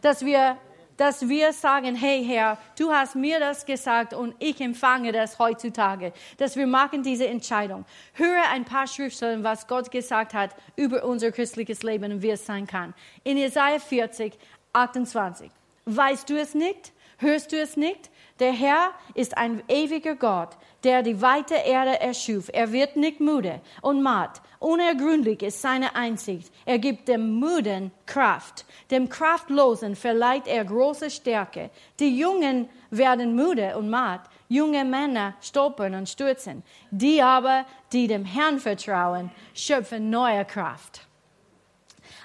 Dass 0.00 0.24
wir 0.24 0.56
dass 0.98 1.28
wir 1.28 1.52
sagen, 1.54 1.94
hey 1.94 2.22
Herr, 2.24 2.58
du 2.78 2.92
hast 2.92 3.14
mir 3.14 3.40
das 3.40 3.64
gesagt 3.64 4.12
und 4.12 4.34
ich 4.40 4.60
empfange 4.60 5.12
das 5.12 5.38
heutzutage. 5.38 6.12
Dass 6.36 6.56
wir 6.56 6.66
machen 6.66 7.02
diese 7.02 7.26
Entscheidung. 7.26 7.86
Höre 8.12 8.50
ein 8.52 8.64
paar 8.64 8.86
Schriftstellen, 8.86 9.44
was 9.44 9.66
Gott 9.66 9.90
gesagt 9.90 10.34
hat 10.34 10.50
über 10.76 11.04
unser 11.04 11.30
christliches 11.30 11.82
Leben 11.82 12.12
und 12.12 12.22
wie 12.22 12.30
es 12.30 12.44
sein 12.44 12.66
kann. 12.66 12.92
In 13.24 13.38
Jesaja 13.38 13.78
40, 13.78 14.36
28. 14.72 15.50
Weißt 15.86 16.28
du 16.28 16.38
es 16.38 16.54
nicht? 16.54 16.92
Hörst 17.18 17.52
du 17.52 17.60
es 17.60 17.76
nicht? 17.76 18.10
Der 18.40 18.52
Herr 18.52 18.90
ist 19.14 19.36
ein 19.38 19.62
ewiger 19.68 20.14
Gott, 20.14 20.50
der 20.84 21.02
die 21.02 21.20
weite 21.20 21.54
Erde 21.54 22.00
erschuf. 22.00 22.50
Er 22.52 22.72
wird 22.72 22.96
nicht 22.96 23.20
müde 23.20 23.60
und 23.82 24.02
matt. 24.02 24.40
Unergründlich 24.60 25.42
ist 25.42 25.62
seine 25.62 25.94
Einsicht. 25.94 26.52
Er 26.64 26.78
gibt 26.78 27.08
dem 27.08 27.38
Müden 27.38 27.92
Kraft. 28.06 28.64
Dem 28.90 29.08
Kraftlosen 29.08 29.96
verleiht 29.96 30.46
er 30.46 30.64
große 30.64 31.10
Stärke. 31.10 31.70
Die 32.00 32.16
Jungen 32.18 32.68
werden 32.90 33.34
müde 33.34 33.76
und 33.76 33.90
matt. 33.90 34.22
Junge 34.48 34.84
Männer 34.84 35.34
stolpern 35.40 35.94
und 35.94 36.08
stürzen. 36.08 36.62
Die 36.90 37.22
aber, 37.22 37.66
die 37.92 38.06
dem 38.06 38.24
Herrn 38.24 38.58
vertrauen, 38.58 39.30
schöpfen 39.54 40.10
neue 40.10 40.44
Kraft. 40.44 41.06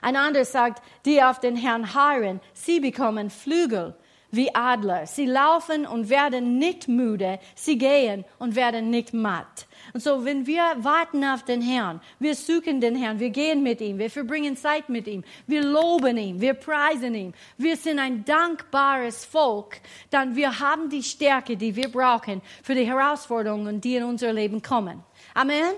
Ein 0.01 0.15
anderer 0.15 0.45
sagt, 0.45 0.81
die 1.05 1.21
auf 1.21 1.39
den 1.39 1.55
Herrn 1.55 1.93
harren, 1.93 2.39
sie 2.53 2.79
bekommen 2.79 3.29
Flügel 3.29 3.95
wie 4.33 4.53
Adler. 4.53 5.05
Sie 5.05 5.25
laufen 5.25 5.85
und 5.85 6.09
werden 6.09 6.57
nicht 6.57 6.87
müde. 6.87 7.39
Sie 7.55 7.77
gehen 7.77 8.25
und 8.39 8.55
werden 8.55 8.89
nicht 8.89 9.13
matt. 9.13 9.67
Und 9.93 10.01
so, 10.01 10.25
wenn 10.25 10.47
wir 10.47 10.63
warten 10.77 11.23
auf 11.23 11.43
den 11.43 11.61
Herrn, 11.61 12.01
wir 12.19 12.35
suchen 12.35 12.81
den 12.81 12.95
Herrn, 12.95 13.19
wir 13.19 13.29
gehen 13.29 13.61
mit 13.61 13.79
ihm, 13.79 13.99
wir 13.99 14.09
verbringen 14.09 14.57
Zeit 14.57 14.89
mit 14.89 15.07
ihm, 15.07 15.23
wir 15.45 15.61
loben 15.63 16.17
ihn, 16.17 16.41
wir 16.41 16.53
preisen 16.55 17.13
ihn, 17.13 17.33
wir 17.57 17.77
sind 17.77 17.99
ein 17.99 18.25
dankbares 18.25 19.25
Volk, 19.25 19.81
dann 20.09 20.35
wir 20.35 20.59
haben 20.59 20.89
die 20.89 21.03
Stärke, 21.03 21.57
die 21.57 21.75
wir 21.75 21.89
brauchen 21.89 22.41
für 22.63 22.75
die 22.75 22.85
Herausforderungen, 22.85 23.81
die 23.81 23.97
in 23.97 24.03
unser 24.03 24.33
Leben 24.33 24.61
kommen. 24.61 25.03
Amen 25.33 25.73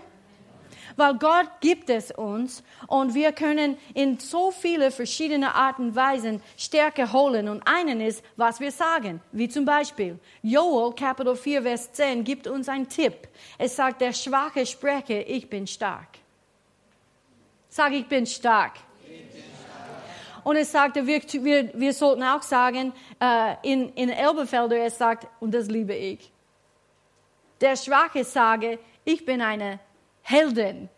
weil 0.95 1.15
Gott 1.15 1.49
gibt 1.61 1.89
es 1.89 2.11
uns 2.11 2.63
und 2.87 3.13
wir 3.13 3.31
können 3.31 3.77
in 3.93 4.19
so 4.19 4.51
viele 4.51 4.91
verschiedene 4.91 5.53
Arten 5.53 5.89
und 5.89 5.95
Weisen 5.95 6.41
Stärke 6.57 7.11
holen. 7.11 7.49
Und 7.49 7.63
einen 7.67 8.01
ist, 8.01 8.23
was 8.35 8.59
wir 8.59 8.71
sagen, 8.71 9.21
wie 9.31 9.49
zum 9.49 9.65
Beispiel 9.65 10.19
Joel, 10.41 10.93
Kapitel 10.93 11.35
4, 11.35 11.63
Vers 11.63 11.91
10, 11.93 12.23
gibt 12.23 12.47
uns 12.47 12.69
einen 12.69 12.87
Tipp. 12.87 13.27
Es 13.57 13.75
sagt, 13.75 14.01
der 14.01 14.13
Schwache 14.13 14.65
spreche, 14.65 15.21
ich 15.21 15.49
bin 15.49 15.67
stark. 15.67 16.19
Sag, 17.69 17.91
ich 17.91 18.07
bin 18.07 18.25
stark. 18.25 18.73
Und 20.45 20.57
es 20.57 20.71
sagte, 20.71 21.07
wir, 21.07 21.21
wir, 21.43 21.71
wir 21.73 21.91
sollten 21.91 22.21
auch 22.21 22.43
sagen, 22.43 22.93
äh, 23.19 23.55
in, 23.63 23.89
in 23.93 24.09
Elbefelder, 24.09 24.77
es 24.77 24.97
sagt, 24.97 25.27
und 25.39 25.51
das 25.55 25.67
liebe 25.67 25.95
ich. 25.95 26.31
Der 27.59 27.75
Schwache 27.75 28.23
sage, 28.23 28.77
ich 29.03 29.25
bin 29.25 29.41
eine 29.41 29.79
Heldin. 30.27 30.89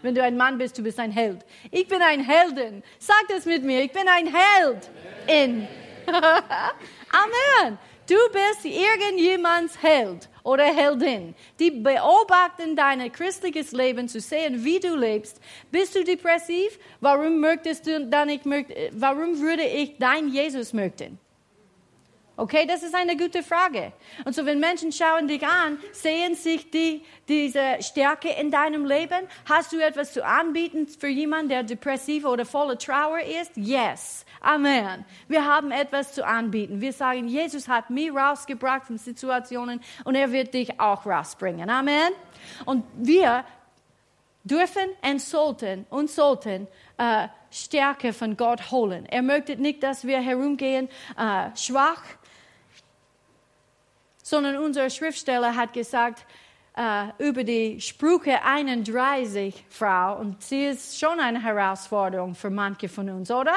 Wenn 0.00 0.14
du 0.14 0.22
ein 0.22 0.36
Mann 0.36 0.58
bist, 0.58 0.78
du 0.78 0.82
bist 0.82 1.00
ein 1.00 1.10
Held. 1.10 1.44
Ich 1.72 1.88
bin 1.88 2.00
ein 2.00 2.24
Heldin. 2.24 2.84
Sag 3.00 3.26
das 3.28 3.44
mit 3.46 3.64
mir. 3.64 3.82
Ich 3.82 3.90
bin 3.90 4.06
ein 4.06 4.32
Held. 4.32 4.88
In. 5.26 5.66
Amen. 6.06 7.78
Du 8.06 8.14
bist 8.32 8.64
irgendjemands 8.64 9.82
Held 9.82 10.28
oder 10.44 10.64
Heldin. 10.64 11.34
Die 11.58 11.72
beobachten 11.72 12.76
dein 12.76 13.10
christliches 13.10 13.72
Leben 13.72 14.08
zu 14.08 14.20
sehen, 14.20 14.64
wie 14.64 14.78
du 14.78 14.96
lebst. 14.96 15.40
Bist 15.72 15.96
du 15.96 16.04
depressiv? 16.04 16.78
Warum 17.00 17.40
möchtest 17.40 17.86
du 17.86 18.06
dann 18.06 18.28
nicht, 18.28 18.44
warum 18.92 19.40
würde 19.40 19.64
ich 19.64 19.98
dein 19.98 20.28
Jesus 20.28 20.72
möchten? 20.72 21.18
Okay, 22.38 22.66
das 22.68 22.84
ist 22.84 22.94
eine 22.94 23.16
gute 23.16 23.42
Frage. 23.42 23.92
Und 24.24 24.32
so, 24.32 24.46
wenn 24.46 24.60
Menschen 24.60 24.92
schauen 24.92 25.26
dich 25.26 25.44
an, 25.44 25.76
sehen 25.90 26.36
sich 26.36 26.70
die, 26.70 27.02
diese 27.26 27.78
Stärke 27.80 28.28
in 28.28 28.52
deinem 28.52 28.86
Leben? 28.86 29.26
Hast 29.48 29.72
du 29.72 29.80
etwas 29.84 30.12
zu 30.12 30.24
anbieten 30.24 30.86
für 30.86 31.08
jemanden, 31.08 31.48
der 31.48 31.64
depressiv 31.64 32.24
oder 32.24 32.46
voller 32.46 32.78
Trauer 32.78 33.18
ist? 33.18 33.56
Yes. 33.56 34.24
Amen. 34.40 35.04
Wir 35.26 35.44
haben 35.44 35.72
etwas 35.72 36.12
zu 36.12 36.24
anbieten. 36.24 36.80
Wir 36.80 36.92
sagen, 36.92 37.26
Jesus 37.26 37.66
hat 37.66 37.90
mich 37.90 38.12
rausgebracht 38.12 38.86
von 38.86 38.98
Situationen 38.98 39.80
und 40.04 40.14
er 40.14 40.30
wird 40.30 40.54
dich 40.54 40.78
auch 40.78 41.06
rausbringen. 41.06 41.68
Amen. 41.68 42.12
Und 42.64 42.84
wir 42.94 43.44
dürfen 44.44 44.90
und 45.02 45.20
sollten 45.20 45.86
und 45.90 46.08
sollten 46.08 46.68
äh, 46.98 47.26
Stärke 47.50 48.12
von 48.12 48.36
Gott 48.36 48.70
holen. 48.70 49.06
Er 49.06 49.22
möchte 49.22 49.56
nicht, 49.56 49.82
dass 49.82 50.06
wir 50.06 50.20
herumgehen 50.20 50.88
äh, 51.16 51.56
schwach 51.56 52.02
sondern 54.28 54.58
unser 54.58 54.90
Schriftsteller 54.90 55.56
hat 55.56 55.72
gesagt 55.72 56.26
äh, 56.76 57.06
über 57.18 57.44
die 57.44 57.80
Sprüche 57.80 58.42
31 58.42 59.64
Frau 59.70 60.18
und 60.18 60.42
sie 60.42 60.66
ist 60.66 61.00
schon 61.00 61.18
eine 61.18 61.42
Herausforderung 61.42 62.34
für 62.34 62.50
manche 62.50 62.90
von 62.90 63.08
uns, 63.08 63.30
oder? 63.30 63.54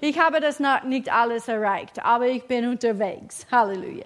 Ich 0.00 0.18
habe 0.18 0.40
das 0.40 0.58
noch 0.58 0.82
nicht 0.82 1.12
alles 1.12 1.46
erreicht, 1.46 2.04
aber 2.04 2.26
ich 2.26 2.42
bin 2.42 2.66
unterwegs. 2.66 3.46
Halleluja. 3.48 4.04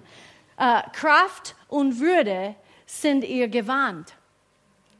Äh, 0.59 0.81
Kraft 0.91 1.55
und 1.67 1.99
Würde 1.99 2.53
sind 2.85 3.23
ihr 3.23 3.47
Gewand. 3.47 4.13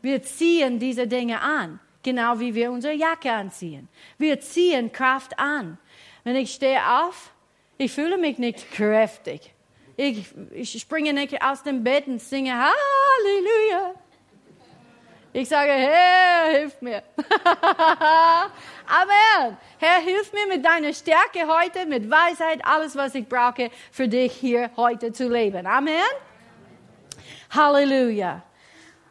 Wir 0.02 0.24
ziehen 0.24 0.80
diese 0.80 1.06
Dinge 1.06 1.40
an, 1.40 1.80
genau 2.02 2.40
wie 2.40 2.56
wir 2.56 2.72
unsere 2.72 2.96
Jacke 2.96 3.32
anziehen. 3.32 3.88
Wir 4.18 4.40
ziehen 4.40 4.92
Kraft 4.92 5.38
an. 5.38 5.78
Wenn 6.24 6.38
ich 6.38 6.56
stehe 6.56 6.82
auf, 7.02 7.32
ich 7.78 7.92
fühle 7.92 8.18
mich 8.18 8.40
nicht 8.40 8.72
kräftig. 8.72 9.54
Ich, 9.96 10.34
ich 10.52 10.82
springe 10.82 11.14
nicht 11.14 11.42
aus 11.44 11.64
dem 11.64 11.84
Bett 11.84 12.08
und 12.08 12.20
singe 12.20 12.52
Halleluja. 12.52 13.94
Ich 15.36 15.50
sage, 15.50 15.72
Herr, 15.72 16.52
hilf 16.52 16.82
mir. 16.82 17.02
Amen. 18.86 19.58
Herr, 19.80 20.00
hilf 20.02 20.32
mir 20.32 20.48
mit 20.48 20.64
deiner 20.64 20.94
Stärke 20.94 21.48
heute, 21.48 21.88
mit 21.88 22.10
Weisheit, 22.10 22.64
alles, 22.64 22.96
was 22.96 23.16
ich 23.16 23.28
brauche, 23.28 23.72
für 23.92 24.08
dich 24.08 24.34
hier 24.34 24.70
heute 24.78 25.12
zu 25.12 25.28
leben. 25.28 25.66
Amen. 25.66 26.04
Halleluja. 27.50 28.44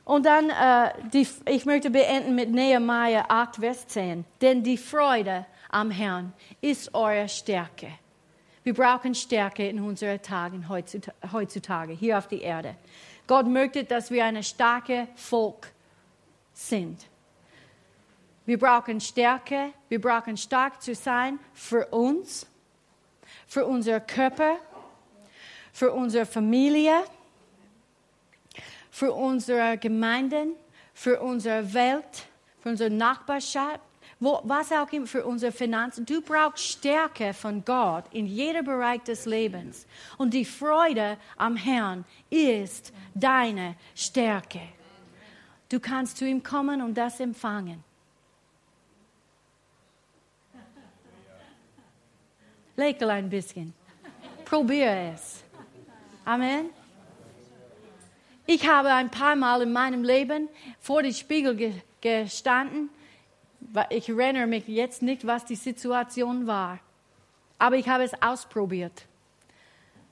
Und 0.05 0.27
dann, 0.27 0.51
äh, 0.51 0.93
die, 1.13 1.27
ich 1.47 1.65
möchte 1.65 1.91
beenden 1.91 2.35
mit 2.35 2.51
Nehemiah 2.51 3.25
8, 3.29 3.57
Vers 3.57 3.87
10. 3.89 4.25
Denn 4.41 4.63
die 4.63 4.77
Freude 4.77 5.47
am 5.71 5.91
Herrn 5.91 6.33
ist 6.61 6.95
eure 6.95 7.29
Stärke. 7.29 7.89
Wir 8.65 8.75
brauchen 8.75 9.15
Stärke 9.15 9.69
in 9.69 9.81
unseren 9.81 10.23
Tagen 10.23 10.69
heutzutage, 10.69 11.93
hier 11.93 12.19
auf 12.19 12.29
der 12.29 12.41
Erde. 12.43 12.77
Gott 13.27 13.47
möchte, 13.47 13.83
dass 13.85 14.11
wir 14.11 14.25
ein 14.25 14.43
starkes 14.43 15.09
Volk 15.17 15.73
sind. 16.53 17.07
Wir 18.47 18.59
brauchen 18.59 19.01
Stärke, 19.01 19.73
wir 19.89 20.01
brauchen 20.01 20.37
stark 20.37 20.83
zu 20.83 20.95
sein 20.95 21.39
für 21.55 21.87
uns, 21.87 22.47
für 23.47 23.65
unser 23.67 24.01
Körper, 24.01 24.59
für 25.73 25.93
unsere 25.93 26.27
Familie, 26.27 27.05
für 28.91 29.13
unsere 29.13 29.79
Gemeinden, 29.79 30.55
für 30.93 31.21
unsere 31.21 31.73
Welt, 31.73 32.27
für 32.61 32.69
unsere 32.71 32.91
Nachbarschaft, 32.91 33.81
wo, 34.23 34.41
was 34.45 34.71
auch 34.71 34.91
immer 34.93 35.07
für 35.07 35.25
unsere 35.25 35.51
Finanzen. 35.51 36.07
Du 36.07 36.21
brauchst 36.21 36.65
Stärke 36.65 37.35
von 37.35 37.65
Gott 37.65 38.05
in 38.13 38.27
jedem 38.27 38.65
Bereich 38.65 39.03
des 39.03 39.27
Lebens. 39.27 39.85
Und 40.17 40.33
die 40.33 40.45
Freude 40.45 41.19
am 41.37 41.57
Herrn 41.57 42.05
ist 42.31 42.93
deine 43.15 43.75
Stärke. 43.97 44.61
Du 45.69 45.81
kannst 45.81 46.19
zu 46.19 46.25
ihm 46.25 46.41
kommen 46.41 46.83
und 46.83 46.95
das 46.95 47.19
empfangen. 47.19 47.83
Lächle 52.77 53.13
ein 53.13 53.29
bisschen. 53.29 53.75
Probiere 54.45 55.15
es. 55.15 55.43
Amen. 56.25 56.71
Ich 58.47 58.69
habe 58.69 58.93
ein 58.93 59.11
paar 59.11 59.35
Mal 59.35 59.63
in 59.63 59.73
meinem 59.73 60.05
Leben 60.05 60.49
vor 60.79 61.03
dem 61.03 61.13
Spiegel 61.13 61.57
ge 61.57 61.73
gestanden. 62.01 62.91
Ich 63.89 64.09
erinnere 64.09 64.47
mich 64.47 64.69
jetzt 64.69 65.03
nicht, 65.03 65.27
was 65.27 65.45
die 65.45 65.55
Situation 65.55 66.47
war. 66.47 66.79
Aber 67.59 67.77
ich 67.77 67.89
habe 67.89 68.05
es 68.05 68.13
ausprobiert. 68.21 69.07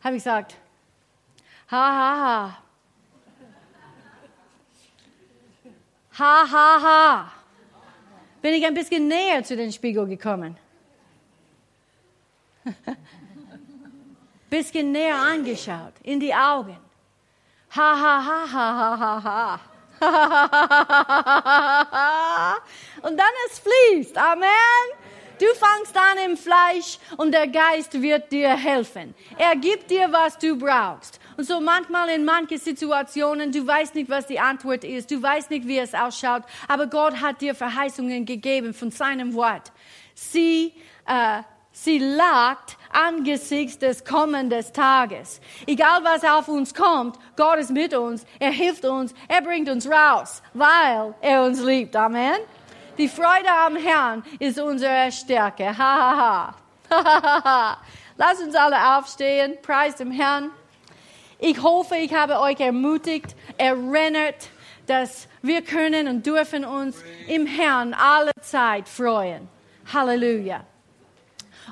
Habe 0.02 0.16
ich 0.16 0.22
gesagt, 0.22 0.56
ha, 1.70 1.76
ha, 1.76 2.16
ha. 2.24 2.62
Ha, 6.18 6.44
ha, 6.50 6.82
ha. 6.82 7.32
Bin 8.42 8.54
ich 8.54 8.64
ein 8.66 8.74
bisschen 8.74 9.06
näher 9.08 9.44
zu 9.44 9.56
dem 9.56 9.70
Spiegel 9.70 10.06
gekommen. 10.06 10.56
bisschen 14.50 14.92
näher 14.92 15.16
angeschaut, 15.16 15.94
in 16.02 16.18
die 16.18 16.34
Augen. 16.34 16.76
Ha, 17.70 17.96
ha, 18.00 18.24
ha, 18.24 18.52
ha, 18.52 18.76
ha, 18.76 18.98
ha, 18.98 19.22
ha. 19.22 19.60
Und 23.02 23.16
dann 23.16 23.34
es 23.48 23.58
fließt. 23.58 24.16
Amen. 24.16 24.48
Du 25.40 25.46
fangst 25.54 25.96
an 25.96 26.18
im 26.26 26.36
Fleisch 26.36 26.98
und 27.16 27.32
der 27.32 27.48
Geist 27.48 28.00
wird 28.00 28.30
dir 28.30 28.50
helfen. 28.50 29.14
Er 29.38 29.56
gibt 29.56 29.90
dir, 29.90 30.12
was 30.12 30.36
du 30.36 30.58
brauchst. 30.58 31.18
Und 31.38 31.44
so 31.44 31.60
manchmal 31.60 32.10
in 32.10 32.26
manchen 32.26 32.58
Situationen, 32.58 33.50
du 33.50 33.66
weißt 33.66 33.94
nicht, 33.94 34.10
was 34.10 34.26
die 34.26 34.38
Antwort 34.38 34.84
ist, 34.84 35.10
du 35.10 35.22
weißt 35.22 35.48
nicht, 35.48 35.66
wie 35.66 35.78
es 35.78 35.94
ausschaut, 35.94 36.42
aber 36.68 36.86
Gott 36.86 37.22
hat 37.22 37.40
dir 37.40 37.54
Verheißungen 37.54 38.26
gegeben 38.26 38.74
von 38.74 38.90
seinem 38.90 39.32
Wort. 39.32 39.72
Sie, 40.14 40.74
äh, 41.06 41.42
sie 41.84 41.98
lagt 41.98 42.76
angesichts 42.92 43.78
des 43.78 44.04
kommenden 44.04 44.64
Tages. 44.72 45.40
Egal 45.66 46.02
was 46.04 46.24
auf 46.24 46.48
uns 46.48 46.74
kommt, 46.74 47.18
Gott 47.36 47.58
ist 47.58 47.70
mit 47.70 47.94
uns, 47.94 48.24
er 48.38 48.50
hilft 48.50 48.84
uns, 48.84 49.14
er 49.28 49.40
bringt 49.42 49.68
uns 49.68 49.88
raus, 49.88 50.42
weil 50.52 51.14
er 51.20 51.44
uns 51.44 51.60
liebt. 51.62 51.96
Amen. 51.96 52.38
Die 52.98 53.08
Freude 53.08 53.50
am 53.66 53.76
Herrn 53.76 54.22
ist 54.38 54.58
unsere 54.60 55.10
Stärke. 55.10 55.66
Ha, 55.76 55.76
ha, 55.78 56.54
ha. 56.90 57.76
Lass 58.16 58.40
uns 58.40 58.54
alle 58.54 58.98
aufstehen, 58.98 59.56
preis 59.62 59.96
dem 59.96 60.10
Herrn. 60.10 60.50
Ich 61.38 61.62
hoffe, 61.62 61.96
ich 61.96 62.12
habe 62.12 62.38
euch 62.40 62.60
ermutigt, 62.60 63.34
erinnert, 63.56 64.50
dass 64.86 65.28
wir 65.40 65.62
können 65.62 66.08
und 66.08 66.26
dürfen 66.26 66.66
uns 66.66 67.02
im 67.28 67.46
Herrn 67.46 67.94
alle 67.94 68.32
Zeit 68.42 68.86
freuen. 68.88 69.48
Halleluja. 69.90 70.66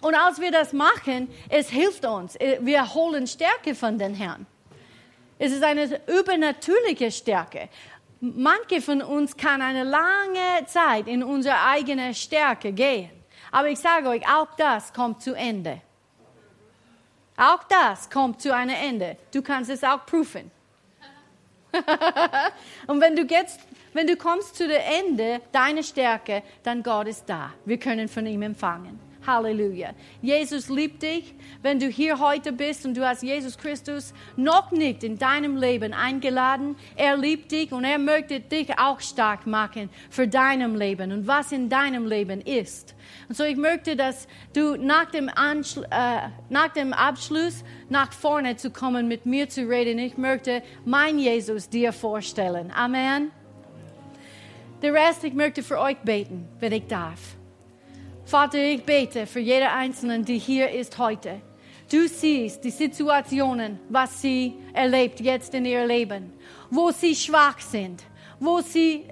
Und 0.01 0.15
als 0.15 0.41
wir 0.41 0.51
das 0.51 0.73
machen, 0.73 1.29
es 1.49 1.71
hilft 1.71 2.05
uns. 2.05 2.37
Wir 2.61 2.95
holen 2.95 3.27
Stärke 3.27 3.75
von 3.75 3.99
den 3.99 4.15
Herrn. 4.15 4.47
Es 5.39 5.53
ist 5.53 5.63
eine 5.63 6.01
übernatürliche 6.07 7.11
Stärke. 7.11 7.69
Manche 8.21 8.81
von 8.81 9.01
uns 9.01 9.37
kann 9.37 9.63
eine 9.63 9.85
lange 9.85 10.67
Zeit 10.67 11.07
in 11.07 11.23
unsere 11.23 11.61
eigene 11.63 12.13
Stärke 12.15 12.73
gehen. 12.73 13.11
Aber 13.53 13.69
ich 13.69 13.79
sage 13.79 14.09
euch, 14.09 14.23
auch 14.29 14.49
das 14.57 14.93
kommt 14.93 15.23
zu 15.23 15.35
Ende. 15.35 15.81
Auch 17.37 17.63
das 17.65 18.11
kommt 18.11 18.43
zu 18.43 18.53
einem 18.53 18.75
Ende. 18.75 19.17
Du 19.33 19.43
kannst 19.43 19.71
es 19.71 19.85
auch 19.85 20.05
prüfen. 20.05 20.51
Und 22.89 23.01
wenn 23.01 23.15
du 23.15 23.23
jetzt, 23.23 23.61
wenn 23.93 24.09
du 24.09 24.17
kommst 24.17 24.57
zu 24.57 24.67
dem 24.67 24.81
Ende 24.81 25.41
deiner 25.53 25.85
Stärke, 25.85 26.43
dann 26.65 26.83
Gott 26.83 27.07
ist 27.07 27.29
da. 27.29 27.53
Wir 27.65 27.79
können 27.79 28.09
von 28.09 28.27
ihm 28.27 28.43
empfangen. 28.43 29.08
Halleluja. 29.27 29.91
Jesus 30.23 30.69
liebt 30.69 31.03
dich. 31.03 31.35
Wenn 31.63 31.79
du 31.79 31.87
hier 31.87 32.19
heute 32.19 32.53
bist 32.53 32.87
und 32.87 32.97
du 32.97 33.07
hast 33.07 33.23
Jesus 33.23 33.59
Christus 33.59 34.15
noch 34.37 34.71
nicht 34.71 35.05
in 35.05 35.19
deinem 35.19 35.57
Leben 35.57 35.93
eingeladen, 35.93 36.77
er 36.97 37.17
liebt 37.17 37.53
dich 37.53 37.73
und 37.73 37.85
er 37.85 37.99
möchte 37.99 38.41
dich 38.41 38.79
auch 38.79 39.01
stark 39.01 39.47
machen 39.47 39.91
für 40.11 40.29
deinem 40.29 40.77
Leben 40.77 41.13
und 41.13 41.27
was 41.27 41.53
in 41.53 41.69
deinem 41.69 42.07
Leben 42.07 42.41
ist. 42.41 42.95
Und 43.29 43.37
so 43.37 43.45
ich 43.45 43.57
möchte, 43.57 43.97
dass 43.97 44.29
du 44.55 44.77
nach 44.77 45.07
dem, 45.07 45.29
Anschl 45.29 45.85
äh, 45.91 46.29
nach 46.49 46.69
dem 46.69 46.93
Abschluss 46.93 47.65
nach 47.89 48.13
vorne 48.13 48.57
zu 48.57 48.71
kommen, 48.71 49.09
mit 49.09 49.27
mir 49.27 49.49
zu 49.49 49.69
reden. 49.69 49.99
Ich 49.99 50.17
möchte 50.17 50.63
mein 50.85 51.19
Jesus 51.19 51.69
dir 51.69 51.93
vorstellen. 51.93 52.71
Amen. 52.71 53.31
Der 54.83 54.95
Rest, 54.95 55.25
ich 55.25 55.35
möchte 55.35 55.63
für 55.63 55.79
euch 55.81 55.99
beten, 55.99 56.49
wenn 56.61 56.73
ich 56.73 56.87
darf. 56.87 57.38
Vater, 58.29 58.59
ich 58.59 58.85
bete 58.85 59.27
für 59.27 59.41
jede 59.41 59.71
Einzelne, 59.71 60.21
die 60.21 60.37
hier 60.37 60.71
ist 60.71 60.99
heute. 60.99 61.41
Du 61.91 62.07
siehst 62.07 62.63
die 62.63 62.71
Situationen, 62.71 63.81
was 63.89 64.21
sie 64.21 64.53
erlebt 64.75 65.21
jetzt 65.21 65.55
in 65.55 65.65
ihr 65.65 65.87
Leben, 65.87 66.35
wo 66.69 66.91
sie 66.91 67.17
schwach 67.17 67.59
sind, 67.59 68.03
wo 68.39 68.61
sie 68.61 69.07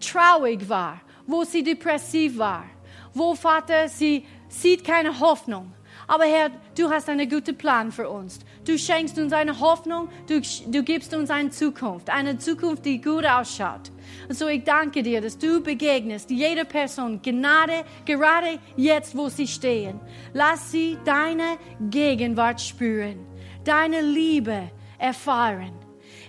traurig 0.00 0.66
war, 0.70 1.02
wo 1.26 1.44
sie 1.44 1.62
depressiv 1.62 2.38
war, 2.38 2.64
wo 3.12 3.34
Vater 3.34 3.90
sie 3.90 4.24
sieht 4.48 4.82
keine 4.84 5.20
Hoffnung. 5.20 5.74
Aber 6.08 6.24
Herr, 6.24 6.50
du 6.76 6.88
hast 6.88 7.08
einen 7.08 7.28
guten 7.28 7.56
Plan 7.56 7.90
für 7.90 8.08
uns. 8.08 8.38
Du 8.64 8.78
schenkst 8.78 9.18
uns 9.18 9.32
eine 9.32 9.58
Hoffnung, 9.58 10.08
du, 10.28 10.40
du 10.68 10.82
gibst 10.82 11.12
uns 11.14 11.30
eine 11.30 11.50
Zukunft, 11.50 12.10
eine 12.10 12.38
Zukunft, 12.38 12.84
die 12.84 13.00
gut 13.00 13.26
ausschaut. 13.26 13.90
Und 14.28 14.36
so 14.36 14.46
ich 14.46 14.62
danke 14.62 15.02
dir, 15.02 15.20
dass 15.20 15.36
du 15.36 15.60
begegnest 15.60 16.30
jeder 16.30 16.64
Person 16.64 17.20
Gnade, 17.22 17.84
gerade 18.04 18.58
jetzt, 18.76 19.16
wo 19.16 19.28
sie 19.28 19.48
stehen. 19.48 19.98
Lass 20.32 20.70
sie 20.70 20.96
deine 21.04 21.58
Gegenwart 21.90 22.60
spüren, 22.60 23.26
deine 23.64 24.00
Liebe 24.00 24.70
erfahren. 24.98 25.72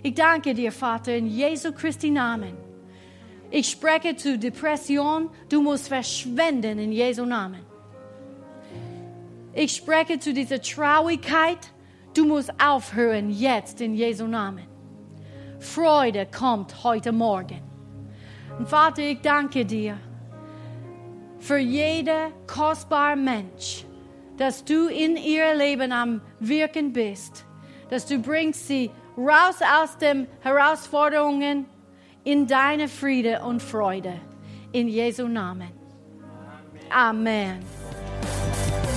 Ich 0.01 0.15
danke 0.15 0.55
dir, 0.55 0.71
Vater, 0.71 1.15
in 1.15 1.27
Jesu 1.27 1.71
Christi 1.71 2.09
Namen. 2.09 2.57
Ich 3.51 3.69
spreche 3.69 4.15
zu 4.15 4.39
Depression, 4.39 5.29
du 5.49 5.61
musst 5.61 5.87
verschwenden 5.87 6.79
in 6.79 6.91
Jesu 6.91 7.25
Namen. 7.25 7.66
Ich 9.59 9.75
spreche 9.75 10.19
zu 10.19 10.35
dieser 10.35 10.61
Traurigkeit, 10.61 11.57
du 12.13 12.25
musst 12.25 12.51
aufhören 12.63 13.31
jetzt 13.31 13.81
in 13.81 13.95
Jesu 13.95 14.27
Namen. 14.27 14.67
Freude 15.59 16.27
kommt 16.27 16.83
heute 16.83 17.11
Morgen. 17.11 17.63
Und 18.59 18.69
Vater, 18.69 19.01
ich 19.01 19.19
danke 19.21 19.65
dir 19.65 19.97
für 21.39 21.57
jeden 21.57 22.33
kostbaren 22.45 23.23
Mensch, 23.23 23.83
dass 24.37 24.63
du 24.63 24.89
in 24.89 25.17
ihr 25.17 25.55
Leben 25.55 25.91
am 25.91 26.21
Wirken 26.39 26.93
bist, 26.93 27.43
dass 27.89 28.05
du 28.05 28.19
bringst 28.19 28.67
sie 28.67 28.91
raus 29.17 29.55
aus 29.81 29.97
den 29.97 30.27
Herausforderungen 30.41 31.65
in 32.23 32.45
deine 32.45 32.87
Friede 32.87 33.41
und 33.41 33.63
Freude. 33.63 34.21
In 34.71 34.87
Jesu 34.87 35.27
Namen. 35.27 35.71
Amen. 36.91 37.76